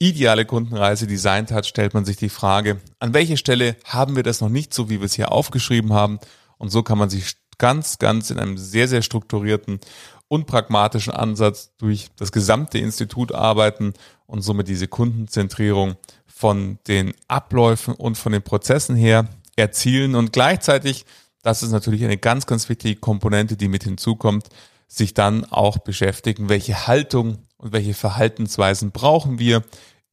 ideale 0.10 0.46
Kundenreise 0.46 1.08
designt 1.08 1.52
hat, 1.52 1.66
stellt 1.66 1.94
man 1.94 2.04
sich 2.04 2.18
die 2.18 2.30
Frage, 2.30 2.82
an 3.00 3.13
welcher 3.13 3.38
Stelle 3.38 3.78
haben 3.86 4.16
wir 4.16 4.24
das 4.24 4.42
noch 4.42 4.50
nicht 4.50 4.74
so, 4.74 4.89
wie 4.89 5.00
wir 5.00 5.06
es 5.06 5.13
hier 5.13 5.32
aufgeschrieben 5.32 5.94
haben? 5.94 6.20
Und 6.58 6.70
so 6.70 6.84
kann 6.84 6.98
man 6.98 7.10
sich 7.10 7.36
ganz, 7.58 8.00
ganz 8.00 8.30
in 8.30 8.39
einem 8.39 8.58
sehr, 8.58 8.88
sehr 8.88 9.02
strukturierten 9.02 9.80
und 10.28 10.46
pragmatischen 10.46 11.13
Ansatz 11.13 11.72
durch 11.78 12.10
das 12.18 12.32
gesamte 12.32 12.80
Institut 12.80 13.34
arbeiten 13.34 13.94
und 14.26 14.42
somit 14.42 14.68
diese 14.68 14.88
Kundenzentrierung 14.88 15.96
von 16.26 16.80
den 16.88 17.13
Abläufen 17.28 17.94
und 17.94 18.18
von 18.18 18.32
den 18.32 18.42
Prozessen 18.42 18.96
her 18.96 19.28
erzielen 19.56 20.16
und 20.16 20.34
gleichzeitig, 20.34 21.06
das 21.44 21.63
ist 21.63 21.72
natürlich 21.72 22.04
eine 22.04 22.18
ganz, 22.18 22.46
ganz 22.46 22.68
wichtige 22.68 23.00
Komponente, 23.00 23.56
die 23.56 23.68
mit 23.68 23.84
hinzukommt, 23.84 24.50
sich 24.88 25.13
dann 25.13 25.46
auch 25.46 25.78
beschäftigen, 25.78 26.50
welche 26.50 26.88
Haltung 26.88 27.38
und 27.58 27.72
welche 27.72 27.94
Verhaltensweisen 27.94 28.92
brauchen 28.92 29.39
wir 29.39 29.63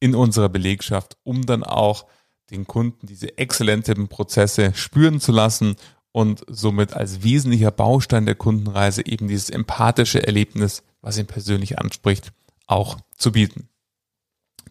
in 0.01 0.15
unserer 0.15 0.49
Belegschaft, 0.49 1.15
um 1.23 1.45
dann 1.45 1.63
auch 1.63 2.05
den 2.49 2.67
Kunden 2.67 3.07
diese 3.07 3.37
exzellenten 3.37 4.09
Prozesse 4.09 4.73
spüren 4.75 5.21
zu 5.21 5.31
lassen 5.31 5.77
und 6.11 6.43
somit 6.47 6.93
als 6.93 7.23
wesentlicher 7.23 7.71
Baustein 7.71 8.25
der 8.25 8.35
Kundenreise 8.35 9.05
eben 9.05 9.29
dieses 9.29 9.49
empathische 9.49 10.25
Erlebnis, 10.25 10.83
was 11.01 11.17
ihn 11.17 11.27
persönlich 11.27 11.79
anspricht, 11.79 12.33
auch 12.67 12.97
zu 13.17 13.31
bieten. 13.31 13.69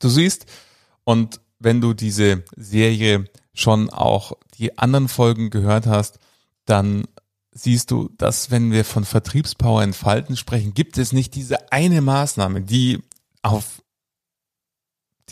Du 0.01 0.09
siehst, 0.09 0.45
und 1.05 1.41
wenn 1.59 1.81
du 1.81 1.95
diese 1.95 2.45
Serie 2.57 3.25
schon 3.55 3.89
auch 3.89 4.33
die 4.59 4.79
anderen 4.79 5.09
Folgen 5.09 5.51
gehört 5.51 5.87
hast, 5.87 6.19
dann 6.67 7.05
siehst 7.53 7.91
du, 7.91 8.11
dass 8.17 8.51
wenn 8.51 8.73
wir 8.73 8.85
von 8.85 9.05
Vertriebspower 9.05 9.83
entfalten 9.83 10.37
sprechen, 10.37 10.75
gibt 10.75 10.99
es 10.99 11.13
nicht 11.13 11.35
diese 11.35 11.73
eine 11.73 12.01
Maßnahme, 12.01 12.63
die 12.63 13.01
auf 13.43 13.83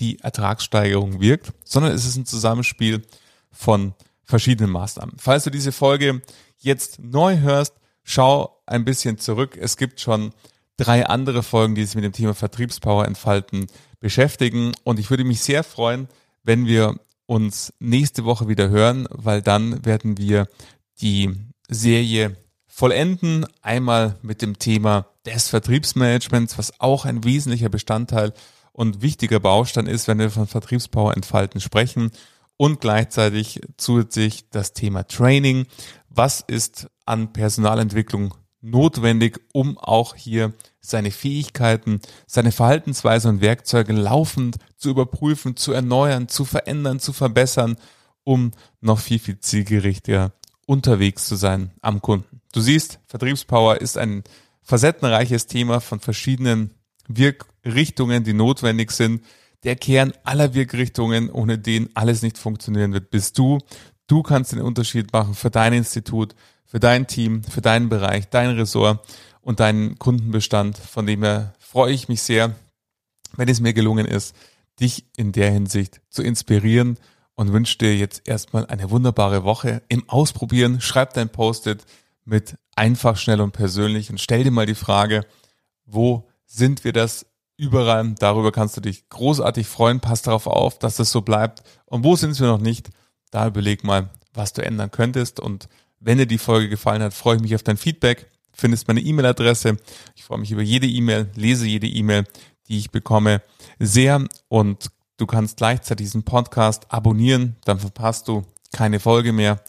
die 0.01 0.21
Ertragssteigerung 0.21 1.21
wirkt, 1.21 1.53
sondern 1.65 1.93
es 1.93 2.05
ist 2.05 2.17
ein 2.17 2.27
Zusammenspiel 2.27 3.03
von 3.51 3.95
verschiedenen 4.25 4.71
Maßnahmen. 4.71 5.17
Falls 5.19 5.45
du 5.45 5.51
diese 5.51 5.73
Folge 5.73 6.23
jetzt 6.59 6.99
neu 7.01 7.39
hörst, 7.39 7.75
schau 8.03 8.61
ein 8.67 8.85
bisschen 8.85 9.19
zurück. 9.19 9.59
Es 9.61 9.77
gibt 9.77 10.01
schon 10.01 10.33
drei 10.77 11.07
andere 11.07 11.43
Folgen, 11.43 11.75
die 11.75 11.85
sich 11.85 11.95
mit 11.95 12.05
dem 12.05 12.13
Thema 12.13 12.35
Vertriebspower 12.35 13.07
entfalten 13.07 13.67
beschäftigen. 14.01 14.73
Und 14.85 14.99
ich 14.99 15.11
würde 15.11 15.25
mich 15.25 15.41
sehr 15.41 15.65
freuen, 15.65 16.09
wenn 16.43 16.67
wir 16.67 16.95
uns 17.27 17.73
nächste 17.79 18.25
Woche 18.25 18.49
wieder 18.49 18.71
hören, 18.71 19.07
weil 19.11 19.43
dann 19.43 19.85
werden 19.85 20.17
wir 20.17 20.49
die 21.01 21.31
Serie 21.69 22.37
vollenden. 22.67 23.47
Einmal 23.61 24.17
mit 24.23 24.41
dem 24.41 24.59
Thema 24.59 25.07
des 25.27 25.49
Vertriebsmanagements, 25.49 26.57
was 26.57 26.81
auch 26.81 27.05
ein 27.05 27.25
wesentlicher 27.25 27.69
Bestandteil 27.69 28.33
und 28.79 29.03
wichtiger 29.03 29.41
Baustein 29.41 29.89
ist, 29.89 30.07
wenn 30.07 30.21
wir 30.21 30.31
von 30.31 30.47
Vertriebspower 30.47 31.17
entfalten 31.17 31.61
sprechen. 31.61 32.13
Und 32.57 32.81
gleichzeitig 32.81 33.61
zusätzlich 33.77 34.51
das 34.51 34.73
Thema 34.73 35.03
Training. 35.03 35.67
Was 36.09 36.45
ist 36.47 36.87
an 37.05 37.33
Personalentwicklung 37.33 38.35
notwendig, 38.61 39.41
um 39.53 39.79
auch 39.79 40.15
hier 40.15 40.53
seine 40.81 41.11
Fähigkeiten, 41.11 42.01
seine 42.29 42.53
Verhaltensweise 42.53 43.29
und 43.29 43.41
Werkzeuge 43.41 43.95
laufend 43.95 44.59
zu 44.77 44.91
überprüfen, 44.91 45.57
zu 45.57 45.73
erneuern, 45.73 46.29
zu 46.29 46.45
verändern, 46.45 47.01
zu 47.01 47.13
verbessern, 47.13 47.77
um 48.23 48.53
noch 48.81 49.01
viel, 49.01 49.19
viel 49.19 49.41
zielgerichter 49.41 50.33
unterwegs 50.67 51.27
zu 51.27 51.35
sein 51.35 51.73
am 51.83 52.01
Kunden. 52.01 52.43
Du 52.53 52.61
siehst, 52.61 53.01
Vertriebspower 53.07 53.81
ist 53.81 53.99
ein 53.99 54.23
facettenreiches 54.63 55.47
Thema 55.49 55.81
von 55.81 55.99
verschiedenen 55.99 56.75
Wirkrichtungen, 57.09 58.25
die 58.25 58.35
notwendig 58.35 58.91
sind. 58.93 59.25
Der 59.65 59.77
Kern 59.77 60.13
aller 60.23 60.55
Wirkrichtungen, 60.55 61.31
ohne 61.31 61.59
den 61.59 61.91
alles 61.95 62.23
nicht 62.23 62.39
funktionieren 62.39 62.93
wird, 62.93 63.11
bist 63.11 63.37
du. 63.39 63.59
Du 64.07 64.23
kannst 64.23 64.53
den 64.53 64.61
Unterschied 64.61 65.13
machen 65.13 65.35
für 65.35 65.51
dein 65.51 65.73
Institut, 65.73 66.35
für 66.65 66.79
dein 66.79 67.07
Team, 67.07 67.43
für 67.43 67.61
deinen 67.61 67.89
Bereich, 67.89 68.29
dein 68.29 68.51
Ressort 68.51 69.05
und 69.41 69.61
deinen 69.61 69.99
Kundenbestand. 69.99 70.79
Von 70.79 71.07
dem 71.07 71.23
her 71.23 71.55
freue 71.59 71.93
ich 71.93 72.09
mich 72.09 72.23
sehr, 72.23 72.55
wenn 73.37 73.49
es 73.49 73.61
mir 73.61 73.73
gelungen 73.73 74.07
ist, 74.07 74.35
dich 74.81 75.07
in 75.17 75.33
der 75.33 75.51
Hinsicht 75.51 76.01
zu 76.09 76.23
inspirieren 76.23 76.99
und 77.35 77.53
wünsche 77.53 77.79
dir 77.79 77.97
jetzt 77.97 78.27
erstmal 78.27 78.67
eine 78.67 78.91
wunderbare 78.91 79.45
Woche 79.45 79.83
im 79.89 80.09
Ausprobieren. 80.09 80.81
Schreib 80.81 81.15
dein 81.15 81.29
Post-it 81.29 81.85
mit 82.25 82.57
einfach, 82.77 83.17
schnell 83.17 83.41
und 83.41 83.53
persönlich 83.53 84.11
und 84.11 84.21
stell 84.21 84.45
dir 84.45 84.51
mal 84.51 84.67
die 84.67 84.75
Frage, 84.75 85.25
wo 85.85 86.29
sind 86.49 86.83
wir 86.83 86.93
das 86.93 87.27
überall? 87.57 88.15
Darüber 88.19 88.51
kannst 88.51 88.77
du 88.77 88.81
dich 88.81 89.09
großartig 89.09 89.69
freuen. 89.69 90.01
Pass 90.01 90.23
darauf 90.23 90.49
auf, 90.49 90.81
dass 90.81 90.97
das 90.97 91.13
so 91.13 91.21
bleibt. 91.21 91.63
Und 91.87 92.03
wo 92.03 92.17
sind 92.17 92.39
wir 92.41 92.49
noch 92.49 92.61
nicht? 92.61 92.91
Da 93.31 93.47
überleg 93.47 93.85
mal, 93.85 94.11
was 94.35 94.55
du 94.55 94.65
ändern 94.65 94.91
könntest 94.91 95.39
und 95.39 95.69
wenn 96.01 96.19
dir 96.19 96.27
die 96.27 96.39
Folge 96.39 96.69
gefallen 96.69 97.03
hat, 97.03 97.13
freue 97.13 97.37
ich 97.37 97.43
mich 97.43 97.55
auf 97.55 97.63
dein 97.63 97.77
Feedback. 97.77 98.31
Findest 98.53 98.89
meine 98.89 99.01
E-Mail-Adresse. 99.01 99.77
Ich 100.15 100.25
freue 100.25 100.39
mich 100.39 100.51
über 100.51 100.63
jede 100.63 100.87
E-Mail, 100.87 101.29
lese 101.35 101.67
jede 101.67 101.87
E-Mail, 101.87 102.25
die 102.69 102.79
ich 102.79 102.91
bekomme, 102.91 103.43
sehr. 103.79 104.25
Und 104.49 104.91
du 105.17 105.27
kannst 105.27 105.57
gleichzeitig 105.57 106.07
diesen 106.07 106.23
Podcast 106.23 106.87
abonnieren, 106.93 107.57
dann 107.65 107.81
verpasst 107.81 108.29
du 108.29 108.45
keine 108.73 109.01
Folge 109.01 109.33
mehr. 109.33 109.61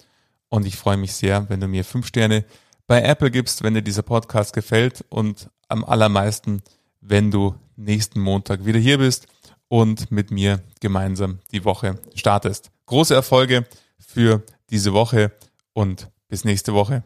Und 0.50 0.66
ich 0.66 0.76
freue 0.76 0.98
mich 0.98 1.14
sehr, 1.14 1.50
wenn 1.50 1.60
du 1.60 1.68
mir 1.68 1.84
fünf 1.84 2.08
Sterne 2.08 2.46
bei 2.90 3.04
Apple 3.04 3.30
gibst, 3.30 3.62
wenn 3.62 3.76
dir 3.76 3.84
dieser 3.84 4.02
Podcast 4.02 4.52
gefällt 4.52 5.06
und 5.10 5.52
am 5.68 5.86
allermeisten, 5.86 6.64
wenn 7.02 7.30
du 7.30 7.54
nächsten 7.76 8.20
Montag 8.20 8.66
wieder 8.66 8.80
hier 8.80 8.98
bist 8.98 9.28
und 9.68 10.10
mit 10.10 10.32
mir 10.32 10.64
gemeinsam 10.82 11.38
die 11.52 11.64
Woche 11.66 12.00
startest. 12.16 12.72
Große 12.88 13.14
Erfolge 13.14 13.68
für 14.00 14.42
diese 14.72 14.92
Woche 14.92 15.32
und 15.74 16.10
bis 16.30 16.46
nächste 16.46 16.74
Woche. 16.74 17.04